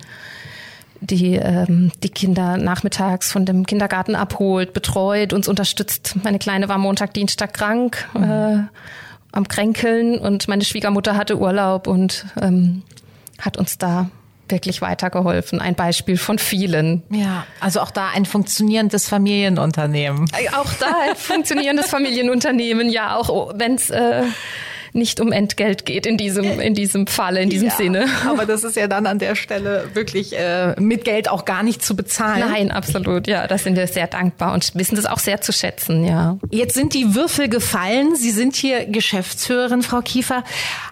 die 1.02 1.36
ähm, 1.36 1.92
die 2.04 2.10
Kinder 2.10 2.58
nachmittags 2.58 3.32
von 3.32 3.46
dem 3.46 3.66
Kindergarten 3.66 4.16
abholt, 4.16 4.74
betreut, 4.74 5.34
uns 5.34 5.48
unterstützt. 5.48 6.16
Meine 6.24 6.40
Kleine 6.40 6.70
war 6.70 6.78
Montag, 6.78 7.14
Dienstag 7.14 7.54
krank, 7.54 8.08
mhm. 8.14 8.24
äh, 8.24 8.58
am 9.32 9.48
Kränkeln 9.48 10.18
und 10.18 10.48
meine 10.48 10.64
Schwiegermutter 10.64 11.16
hatte 11.16 11.38
Urlaub 11.40 11.88
und 11.88 12.26
ähm, 12.42 12.84
hat 13.40 13.58
uns 13.58 13.78
da 13.78 14.10
wirklich 14.50 14.82
weitergeholfen. 14.82 15.62
Ein 15.62 15.76
Beispiel 15.76 16.18
von 16.18 16.40
vielen. 16.40 17.04
Ja, 17.10 17.46
also 17.60 17.82
auch 17.82 17.92
da 17.92 18.10
ein 18.10 18.26
funktionierendes 18.26 19.08
Familienunternehmen. 19.08 20.26
Äh, 20.38 20.50
auch 20.56 20.74
da 20.80 20.88
ein 21.08 21.16
funktionierendes 21.16 21.88
Familienunternehmen, 21.90 22.90
ja, 22.90 23.16
auch 23.16 23.54
wenn 23.56 23.76
es 23.76 23.90
äh, 23.90 24.24
nicht 24.94 25.20
um 25.20 25.32
Entgelt 25.32 25.86
geht 25.86 26.06
in 26.06 26.18
diesem, 26.18 26.60
in 26.60 26.74
diesem 26.74 27.08
Falle, 27.08 27.42
in 27.42 27.50
diesem 27.50 27.70
ja, 27.70 27.76
Sinne. 27.76 28.06
Aber 28.28 28.46
das 28.46 28.64
ist 28.64 28.76
ja 28.76 28.88
dann 28.88 29.06
an 29.06 29.20
der 29.20 29.36
Stelle 29.36 29.90
wirklich 29.94 30.38
äh, 30.38 30.80
mit 30.80 31.06
Geld 31.06 31.30
auch 31.30 31.46
gar 31.46 31.64
nicht 31.64 31.84
zu 31.84 31.96
bezahlen. 31.96 32.44
Nein, 32.50 32.72
absolut, 32.72 33.28
ja. 33.28 33.48
Da 33.48 33.58
sind 33.58 33.76
wir 33.76 33.88
sehr 33.88 34.08
dankbar 34.08 34.54
und 34.54 34.72
wissen 34.76 34.96
das 34.96 35.06
auch 35.06 35.20
sehr 35.20 35.42
zu 35.42 35.52
schätzen, 35.52 36.06
ja. 36.06 36.38
Jetzt 36.50 36.74
sind 36.74 36.94
die 36.94 37.16
Würfel 37.16 37.50
gefallen. 37.50 38.16
Sie 38.16 38.32
sind 38.32 38.56
hier 38.56 38.86
Geschäftsführerin, 38.86 39.82
Frau 39.82 40.02
Kiefer. 40.02 40.44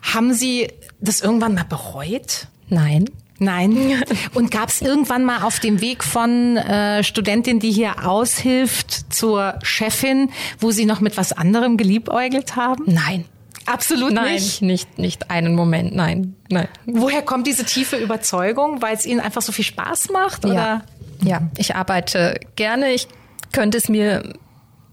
Haben 0.02 0.34
Sie 0.34 0.68
das 1.00 1.22
irgendwann 1.22 1.54
mal 1.54 1.66
bereut? 1.66 2.48
Nein. 2.70 3.06
Nein. 3.40 4.04
Und 4.34 4.52
gab 4.52 4.70
es 4.70 4.82
irgendwann 4.82 5.24
mal 5.24 5.44
auf 5.44 5.60
dem 5.60 5.82
Weg 5.82 6.04
von 6.04 6.58
äh, 6.58 7.04
Studentin, 7.04 7.60
die 7.60 7.72
hier 7.72 8.08
aushilft, 8.08 9.14
zur 9.14 9.60
Chefin, 9.62 10.32
wo 10.60 10.72
Sie 10.72 10.86
noch 10.86 11.02
mit 11.02 11.18
was 11.18 11.34
anderem 11.34 11.78
geliebäugelt 11.78 12.56
haben? 12.56 12.84
Nein. 12.88 13.26
Absolut 13.68 14.14
nein, 14.14 14.34
nicht. 14.34 14.62
Nicht, 14.62 14.98
nicht 14.98 15.30
einen 15.30 15.54
Moment, 15.54 15.94
nein, 15.94 16.36
nein. 16.50 16.68
Woher 16.86 17.22
kommt 17.22 17.48
diese 17.48 17.66
tiefe 17.66 17.98
Überzeugung? 17.98 18.82
Weil 18.82 18.96
es 18.96 19.06
Ihnen 19.06 19.20
einfach 19.20 19.42
so 19.42 19.52
viel 19.52 19.66
Spaß 19.66 20.10
macht? 20.10 20.46
Oder? 20.46 20.54
Ja, 20.54 20.82
ja. 21.22 21.42
ich 21.58 21.76
arbeite 21.76 22.40
gerne. 22.56 22.92
Ich 22.92 23.08
könnte 23.52 23.78
es 23.78 23.90
mir 23.90 24.34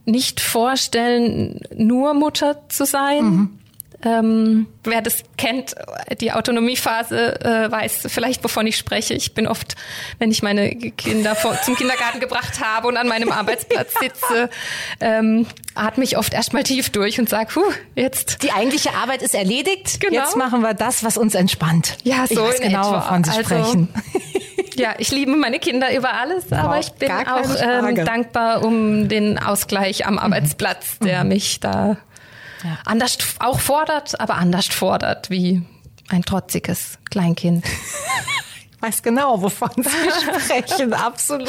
nicht 0.06 0.40
vorstellen, 0.40 1.60
nur 1.76 2.14
Mutter 2.14 2.68
zu 2.68 2.84
sein. 2.84 3.24
Mhm. 3.24 3.58
Ähm, 4.04 4.66
wer 4.84 5.00
das 5.00 5.22
kennt, 5.38 5.74
die 6.20 6.32
Autonomiephase, 6.32 7.40
äh, 7.40 7.70
weiß 7.70 8.06
vielleicht, 8.08 8.44
wovon 8.44 8.66
ich 8.66 8.76
spreche. 8.76 9.14
Ich 9.14 9.32
bin 9.32 9.46
oft, 9.46 9.76
wenn 10.18 10.30
ich 10.30 10.42
meine 10.42 10.74
Kinder 10.74 11.34
vor, 11.34 11.58
zum 11.62 11.74
Kindergarten 11.74 12.20
gebracht 12.20 12.62
habe 12.62 12.88
und 12.88 12.96
an 12.98 13.08
meinem 13.08 13.32
Arbeitsplatz 13.32 13.94
sitze, 13.98 14.50
ähm, 15.00 15.46
atme 15.74 16.04
ich 16.04 16.18
oft 16.18 16.34
erstmal 16.34 16.64
tief 16.64 16.90
durch 16.90 17.18
und 17.18 17.30
sage, 17.30 17.54
huh, 17.56 17.72
jetzt. 17.94 18.42
Die 18.42 18.52
eigentliche 18.52 18.94
Arbeit 18.94 19.22
ist 19.22 19.34
erledigt. 19.34 20.00
Genau. 20.00 20.20
Jetzt 20.20 20.36
machen 20.36 20.60
wir 20.60 20.74
das, 20.74 21.02
was 21.02 21.16
uns 21.16 21.34
entspannt. 21.34 21.96
Ja, 22.02 22.26
so 22.26 22.34
ich 22.34 22.40
weiß 22.40 22.60
genau, 22.60 22.88
etwa. 22.88 23.06
wovon 23.06 23.24
Sie 23.24 23.30
also, 23.30 23.42
sprechen. 23.42 23.88
Ja, 24.76 24.94
ich 24.98 25.12
liebe 25.12 25.36
meine 25.36 25.60
Kinder 25.60 25.96
über 25.96 26.14
alles, 26.14 26.46
wow, 26.50 26.58
aber 26.58 26.80
ich 26.80 26.90
bin 26.94 27.08
auch 27.08 27.44
ähm, 27.60 27.94
dankbar 28.04 28.64
um 28.64 29.08
den 29.08 29.38
Ausgleich 29.38 30.04
am 30.04 30.18
Arbeitsplatz, 30.18 30.98
der 30.98 31.22
mhm. 31.22 31.28
mich 31.28 31.60
da 31.60 31.96
ja. 32.64 32.78
anders 32.84 33.18
auch 33.38 33.60
fordert, 33.60 34.18
aber 34.20 34.34
anders 34.34 34.66
fordert 34.66 35.30
wie 35.30 35.62
ein 36.08 36.22
trotziges 36.22 36.98
Kleinkind. 37.10 37.64
ich 37.64 38.82
weiß 38.82 39.02
genau, 39.02 39.40
wovon 39.42 39.70
Sie 39.76 40.42
sprechen, 40.42 40.92
absolut. 40.92 41.48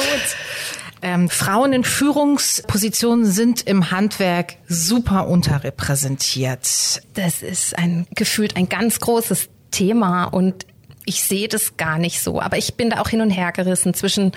Ähm, 1.02 1.28
Frauen 1.28 1.72
in 1.72 1.84
Führungspositionen 1.84 3.26
sind 3.26 3.66
im 3.66 3.90
Handwerk 3.90 4.56
super 4.66 5.28
unterrepräsentiert. 5.28 7.02
Das 7.14 7.42
ist 7.42 7.76
ein 7.78 8.06
gefühlt 8.14 8.56
ein 8.56 8.68
ganz 8.68 9.00
großes 9.00 9.48
Thema 9.70 10.24
und 10.24 10.66
ich 11.04 11.22
sehe 11.22 11.48
das 11.48 11.76
gar 11.76 11.98
nicht 11.98 12.20
so. 12.20 12.40
Aber 12.40 12.56
ich 12.56 12.74
bin 12.74 12.90
da 12.90 13.00
auch 13.00 13.08
hin 13.08 13.20
und 13.20 13.30
her 13.30 13.52
gerissen 13.52 13.94
zwischen 13.94 14.32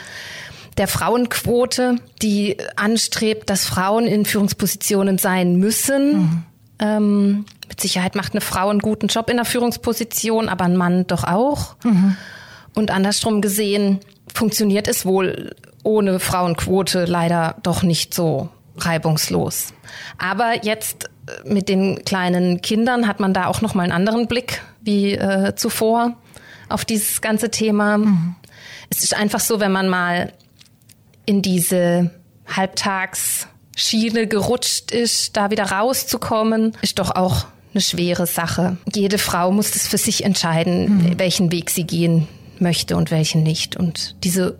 der 0.77 0.87
Frauenquote, 0.87 1.95
die 2.21 2.57
anstrebt, 2.75 3.49
dass 3.49 3.65
Frauen 3.65 4.05
in 4.05 4.25
Führungspositionen 4.25 5.17
sein 5.17 5.57
müssen. 5.57 6.19
Mhm. 6.19 6.43
Ähm, 6.79 7.45
mit 7.67 7.81
Sicherheit 7.81 8.15
macht 8.15 8.33
eine 8.33 8.41
Frau 8.41 8.69
einen 8.69 8.79
guten 8.79 9.07
Job 9.07 9.29
in 9.29 9.37
der 9.37 9.45
Führungsposition, 9.45 10.49
aber 10.49 10.65
ein 10.65 10.77
Mann 10.77 11.05
doch 11.07 11.23
auch. 11.23 11.75
Mhm. 11.83 12.15
Und 12.75 12.91
andersrum 12.91 13.41
gesehen 13.41 13.99
funktioniert 14.33 14.87
es 14.87 15.05
wohl 15.05 15.55
ohne 15.83 16.19
Frauenquote 16.19 17.05
leider 17.05 17.55
doch 17.63 17.83
nicht 17.83 18.13
so 18.13 18.49
reibungslos. 18.77 19.73
Aber 20.17 20.63
jetzt 20.63 21.09
äh, 21.27 21.49
mit 21.53 21.69
den 21.69 22.03
kleinen 22.05 22.61
Kindern 22.61 23.07
hat 23.07 23.19
man 23.19 23.33
da 23.33 23.47
auch 23.47 23.61
noch 23.61 23.75
mal 23.75 23.83
einen 23.83 23.91
anderen 23.91 24.27
Blick 24.27 24.61
wie 24.81 25.13
äh, 25.13 25.55
zuvor 25.55 26.15
auf 26.69 26.85
dieses 26.85 27.21
ganze 27.21 27.51
Thema. 27.51 27.97
Mhm. 27.97 28.35
Es 28.89 29.03
ist 29.03 29.15
einfach 29.15 29.39
so, 29.39 29.59
wenn 29.59 29.71
man 29.71 29.89
mal 29.89 30.33
in 31.25 31.41
diese 31.41 32.11
halbtags 32.47 33.47
Schiene 33.79 34.27
gerutscht 34.27 34.91
ist, 34.91 35.37
da 35.37 35.51
wieder 35.51 35.71
rauszukommen, 35.71 36.73
ist 36.81 36.99
doch 36.99 37.11
auch 37.11 37.45
eine 37.73 37.81
schwere 37.81 38.27
Sache. 38.27 38.77
Jede 38.93 39.17
Frau 39.17 39.51
muss 39.51 39.71
das 39.71 39.87
für 39.87 39.97
sich 39.97 40.25
entscheiden, 40.25 40.97
mhm. 40.97 41.19
welchen 41.19 41.51
Weg 41.51 41.69
sie 41.69 41.85
gehen 41.85 42.27
möchte 42.59 42.97
und 42.97 43.09
welchen 43.11 43.43
nicht. 43.43 43.77
Und 43.77 44.15
diese 44.23 44.57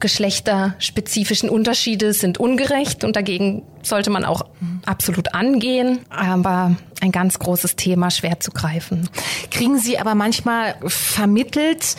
geschlechterspezifischen 0.00 1.48
Unterschiede 1.48 2.12
sind 2.12 2.38
ungerecht 2.38 3.04
und 3.04 3.16
dagegen 3.16 3.62
sollte 3.82 4.10
man 4.10 4.24
auch 4.24 4.42
absolut 4.86 5.34
angehen, 5.34 6.00
aber 6.08 6.76
ein 7.00 7.12
ganz 7.12 7.38
großes 7.38 7.76
Thema 7.76 8.10
schwer 8.10 8.40
zu 8.40 8.50
greifen. 8.50 9.08
Kriegen 9.50 9.78
Sie 9.78 9.98
aber 9.98 10.14
manchmal 10.14 10.76
vermittelt, 10.86 11.96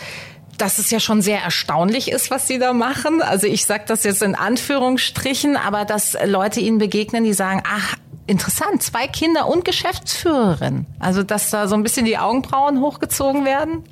dass 0.62 0.78
es 0.78 0.92
ja 0.92 1.00
schon 1.00 1.22
sehr 1.22 1.42
erstaunlich 1.42 2.12
ist, 2.12 2.32
was 2.32 2.48
Sie 2.48 2.60
da 2.60 2.74
machen. 2.74 3.22
Also 3.22 3.48
ich 3.48 3.66
sage 3.66 3.84
das 3.88 4.04
jetzt 4.04 4.22
in 4.22 4.36
Anführungsstrichen, 4.36 5.58
aber 5.58 5.86
dass 5.86 6.18
Leute 6.26 6.60
Ihnen 6.60 6.78
begegnen, 6.78 7.24
die 7.24 7.34
sagen, 7.34 7.64
ach, 7.66 7.96
interessant, 8.28 8.84
zwei 8.84 9.08
Kinder 9.08 9.48
und 9.48 9.66
Geschäftsführerin. 9.66 10.86
Also 11.00 11.24
dass 11.24 11.50
da 11.50 11.68
so 11.68 11.76
ein 11.76 11.84
bisschen 11.84 12.06
die 12.06 12.18
Augenbrauen 12.18 12.80
hochgezogen 12.80 13.46
werden. 13.46 13.84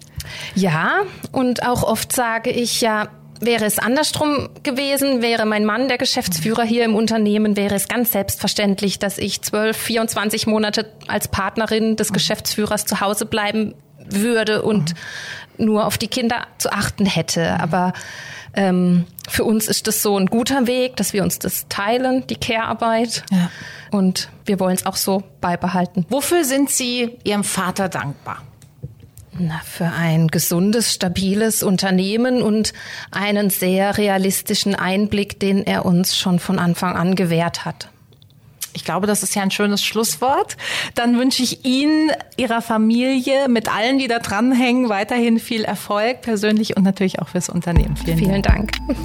Ja, 0.55 1.03
und 1.31 1.65
auch 1.65 1.83
oft 1.83 2.11
sage 2.13 2.51
ich 2.51 2.81
ja, 2.81 3.09
Wäre 3.39 3.65
es 3.65 3.77
andersrum 3.77 4.49
gewesen, 4.63 5.21
wäre 5.21 5.45
mein 5.45 5.63
Mann 5.63 5.87
der 5.87 5.99
Geschäftsführer 5.99 6.63
hier 6.63 6.85
im 6.85 6.95
Unternehmen, 6.95 7.55
wäre 7.55 7.75
es 7.75 7.87
ganz 7.87 8.11
selbstverständlich, 8.11 8.97
dass 8.97 9.19
ich 9.19 9.43
12, 9.43 9.77
24 9.77 10.47
Monate 10.47 10.91
als 11.07 11.27
Partnerin 11.27 11.95
des 11.95 12.11
Geschäftsführers 12.13 12.85
zu 12.85 12.99
Hause 12.99 13.27
bleiben 13.27 13.75
würde 14.09 14.61
und 14.61 14.93
nur 15.57 15.85
auf 15.85 15.97
die 15.97 16.07
Kinder 16.07 16.47
zu 16.57 16.71
achten 16.71 17.05
hätte. 17.05 17.59
Aber 17.59 17.93
ähm, 18.53 19.05
für 19.29 19.43
uns 19.43 19.67
ist 19.67 19.87
das 19.87 20.01
so 20.01 20.17
ein 20.17 20.27
guter 20.27 20.67
Weg, 20.67 20.95
dass 20.97 21.13
wir 21.13 21.23
uns 21.23 21.39
das 21.39 21.67
teilen, 21.69 22.25
die 22.27 22.35
Care-Arbeit. 22.35 23.23
Ja. 23.31 23.49
Und 23.91 24.29
wir 24.45 24.59
wollen 24.59 24.75
es 24.75 24.85
auch 24.85 24.95
so 24.95 25.23
beibehalten. 25.41 26.05
Wofür 26.09 26.43
sind 26.43 26.69
Sie 26.69 27.17
Ihrem 27.23 27.43
Vater 27.43 27.89
dankbar? 27.89 28.41
Na, 29.39 29.61
für 29.63 29.85
ein 29.85 30.29
gesundes, 30.29 30.93
stabiles 30.95 31.61
Unternehmen 31.61 32.41
und 32.41 32.73
einen 33.11 33.51
sehr 33.51 33.97
realistischen 33.97 34.73
Einblick, 34.73 35.39
den 35.39 35.63
er 35.63 35.85
uns 35.85 36.17
schon 36.17 36.39
von 36.39 36.57
Anfang 36.57 36.95
an 36.95 37.15
gewährt 37.15 37.63
hat. 37.63 37.89
Ich 38.77 38.85
glaube, 38.85 39.07
das 39.07 39.23
ist 39.23 39.33
ja 39.33 39.41
ein 39.41 39.49
schönes 39.49 39.83
Schlusswort. 39.83 40.55
Dann 40.93 41.17
wünsche 41.17 41.41
ich 41.41 41.65
Ihnen, 41.65 42.11
Ihrer 42.37 42.61
Familie, 42.61 43.49
mit 43.49 43.73
allen, 43.73 43.97
die 43.97 44.07
da 44.07 44.19
dranhängen, 44.19 44.87
weiterhin 44.87 45.39
viel 45.39 45.63
Erfolg, 45.63 46.21
persönlich 46.21 46.77
und 46.77 46.83
natürlich 46.83 47.19
auch 47.19 47.29
fürs 47.29 47.49
Unternehmen. 47.49 47.97
Vielen, 47.97 48.19
Vielen 48.19 48.41
Dank. 48.43 48.73
Dank. 48.73 48.97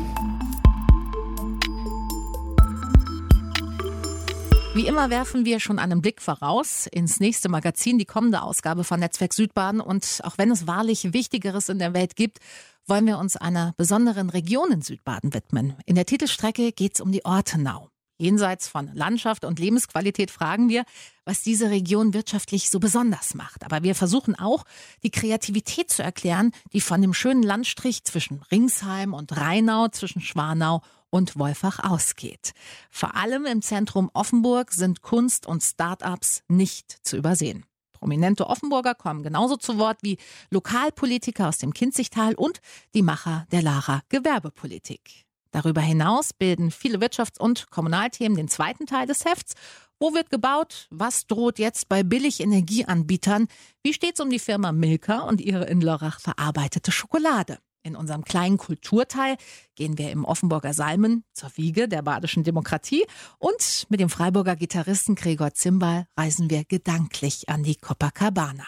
Wie 4.74 4.87
immer 4.87 5.08
werfen 5.08 5.46
wir 5.46 5.58
schon 5.58 5.78
einen 5.78 6.02
Blick 6.02 6.20
voraus 6.20 6.87
ins 6.87 7.18
nächste 7.18 7.48
Magazin, 7.48 7.96
die 7.96 8.04
kommende 8.04 8.42
Ausgabe 8.42 8.85
von 8.85 9.00
Netzwerk 9.00 9.32
Südbaden. 9.32 9.80
Und 9.80 10.20
auch 10.24 10.37
wenn 10.37 10.50
es 10.50 10.66
wahrlich 10.66 11.14
Wichtigeres 11.14 11.70
in 11.70 11.78
der 11.78 11.94
Welt 11.94 12.14
gibt, 12.14 12.40
wollen 12.87 13.06
wir 13.06 13.16
uns 13.16 13.38
einer 13.38 13.72
besonderen 13.78 14.28
Region 14.28 14.70
in 14.70 14.82
Südbaden 14.82 15.32
widmen. 15.32 15.76
In 15.87 15.94
der 15.94 16.04
Titelstrecke 16.04 16.72
geht 16.72 16.96
es 16.96 17.00
um 17.00 17.11
die 17.11 17.24
Ortenau. 17.24 17.91
Jenseits 18.22 18.68
von 18.68 18.88
Landschaft 18.94 19.44
und 19.44 19.58
Lebensqualität 19.58 20.30
fragen 20.30 20.68
wir, 20.68 20.85
was 21.24 21.42
diese 21.42 21.70
Region 21.70 22.14
wirtschaftlich 22.14 22.70
so 22.70 22.78
besonders 22.78 23.35
macht. 23.35 23.64
Aber 23.64 23.82
wir 23.82 23.96
versuchen 23.96 24.37
auch, 24.38 24.64
die 25.02 25.11
Kreativität 25.11 25.90
zu 25.90 26.04
erklären, 26.04 26.52
die 26.72 26.80
von 26.80 27.02
dem 27.02 27.14
schönen 27.14 27.42
Landstrich 27.42 28.04
zwischen 28.04 28.40
Ringsheim 28.52 29.12
und 29.12 29.37
Rheinau, 29.37 29.88
zwischen 29.88 30.20
Schwanau 30.20 30.82
und 31.11 31.37
Wolfach 31.37 31.80
ausgeht. 31.80 32.52
Vor 32.90 33.16
allem 33.16 33.44
im 33.44 33.61
Zentrum 33.61 34.08
Offenburg 34.14 34.70
sind 34.70 35.02
Kunst 35.02 35.44
und 35.44 35.64
Start-ups 35.64 36.44
nicht 36.46 37.04
zu 37.04 37.16
übersehen. 37.16 37.66
Prominente 37.92 38.46
Offenburger 38.46 38.94
kommen 38.94 39.24
genauso 39.24 39.56
zu 39.56 39.78
Wort 39.78 39.98
wie 40.02 40.18
Lokalpolitiker 40.50 41.48
aus 41.48 41.58
dem 41.58 41.74
Kinzigtal 41.74 42.37
und 42.37 42.61
die 42.94 43.02
Macher 43.02 43.48
der 43.50 43.62
Lara 43.62 44.02
Gewerbepolitik. 44.11 45.26
Darüber 45.52 45.80
hinaus 45.80 46.32
bilden 46.32 46.70
viele 46.70 46.98
Wirtschafts- 46.98 47.38
und 47.38 47.70
Kommunalthemen 47.70 48.36
den 48.36 48.48
zweiten 48.48 48.86
Teil 48.86 49.06
des 49.06 49.24
Hefts. 49.24 49.54
Wo 50.00 50.14
wird 50.14 50.30
gebaut? 50.30 50.88
Was 50.90 51.26
droht 51.26 51.60
jetzt 51.60 51.88
bei 51.88 52.02
Billigenergieanbietern? 52.02 53.46
Wie 53.84 53.92
steht's 53.92 54.20
um 54.20 54.30
die 54.30 54.40
Firma 54.40 54.72
Milka 54.72 55.20
und 55.20 55.40
ihre 55.40 55.66
in 55.66 55.80
Lörrach 55.80 56.18
verarbeitete 56.18 56.90
Schokolade? 56.90 57.58
In 57.84 57.96
unserem 57.96 58.24
kleinen 58.24 58.58
Kulturteil 58.58 59.36
gehen 59.74 59.98
wir 59.98 60.10
im 60.10 60.24
Offenburger 60.24 60.72
Salmen 60.72 61.24
zur 61.32 61.50
Wiege 61.56 61.88
der 61.88 62.02
badischen 62.02 62.44
Demokratie 62.44 63.04
und 63.38 63.86
mit 63.88 64.00
dem 64.00 64.08
Freiburger 64.08 64.56
Gitarristen 64.56 65.16
Gregor 65.16 65.52
Zimbal 65.54 66.06
reisen 66.16 66.48
wir 66.48 66.64
gedanklich 66.64 67.48
an 67.48 67.62
die 67.64 67.76
Copacabana. 67.76 68.66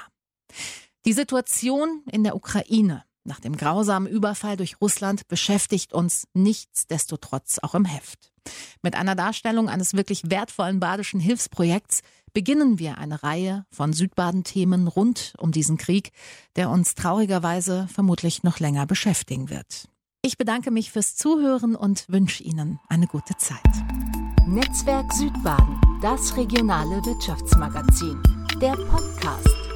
Die 1.05 1.12
Situation 1.12 2.03
in 2.11 2.25
der 2.25 2.35
Ukraine 2.35 3.05
nach 3.25 3.41
dem 3.41 3.57
grausamen 3.57 4.11
Überfall 4.11 4.57
durch 4.57 4.81
Russland 4.81 5.27
beschäftigt 5.29 5.93
uns 5.93 6.29
nichtsdestotrotz 6.35 7.59
auch 7.61 7.75
im 7.75 7.85
Heft. 7.85 8.31
Mit 8.83 8.95
einer 8.95 9.15
Darstellung 9.15 9.69
eines 9.69 9.95
wirklich 9.95 10.31
wertvollen 10.31 10.81
badischen 10.81 11.21
Hilfsprojekts 11.21 12.03
beginnen 12.35 12.79
wir 12.79 12.99
eine 12.99 13.23
Reihe 13.23 13.65
von 13.71 13.93
Südbaden-Themen 13.93 14.89
rund 14.89 15.35
um 15.39 15.53
diesen 15.53 15.79
Krieg, 15.79 16.11
der 16.57 16.69
uns 16.69 16.95
traurigerweise 16.95 17.89
vermutlich 17.93 18.43
noch 18.43 18.61
länger 18.61 18.87
beschäftigen 18.87 19.49
wird. 19.49 19.89
Ich 20.21 20.37
bedanke 20.37 20.71
mich 20.71 20.91
fürs 20.91 21.17
Zuhören 21.17 21.77
und 21.77 22.09
wünsche 22.09 22.43
Ihnen 22.43 22.81
eine 22.89 23.07
gute 23.07 23.37
Zeit. 23.37 23.61
Netzwerk 24.47 25.13
Südbaden, 25.13 25.81
das 26.03 26.37
regionale 26.37 26.97
Wirtschaftsmagazin, 27.05 28.23
der 28.61 28.73
Podcast. 28.73 29.74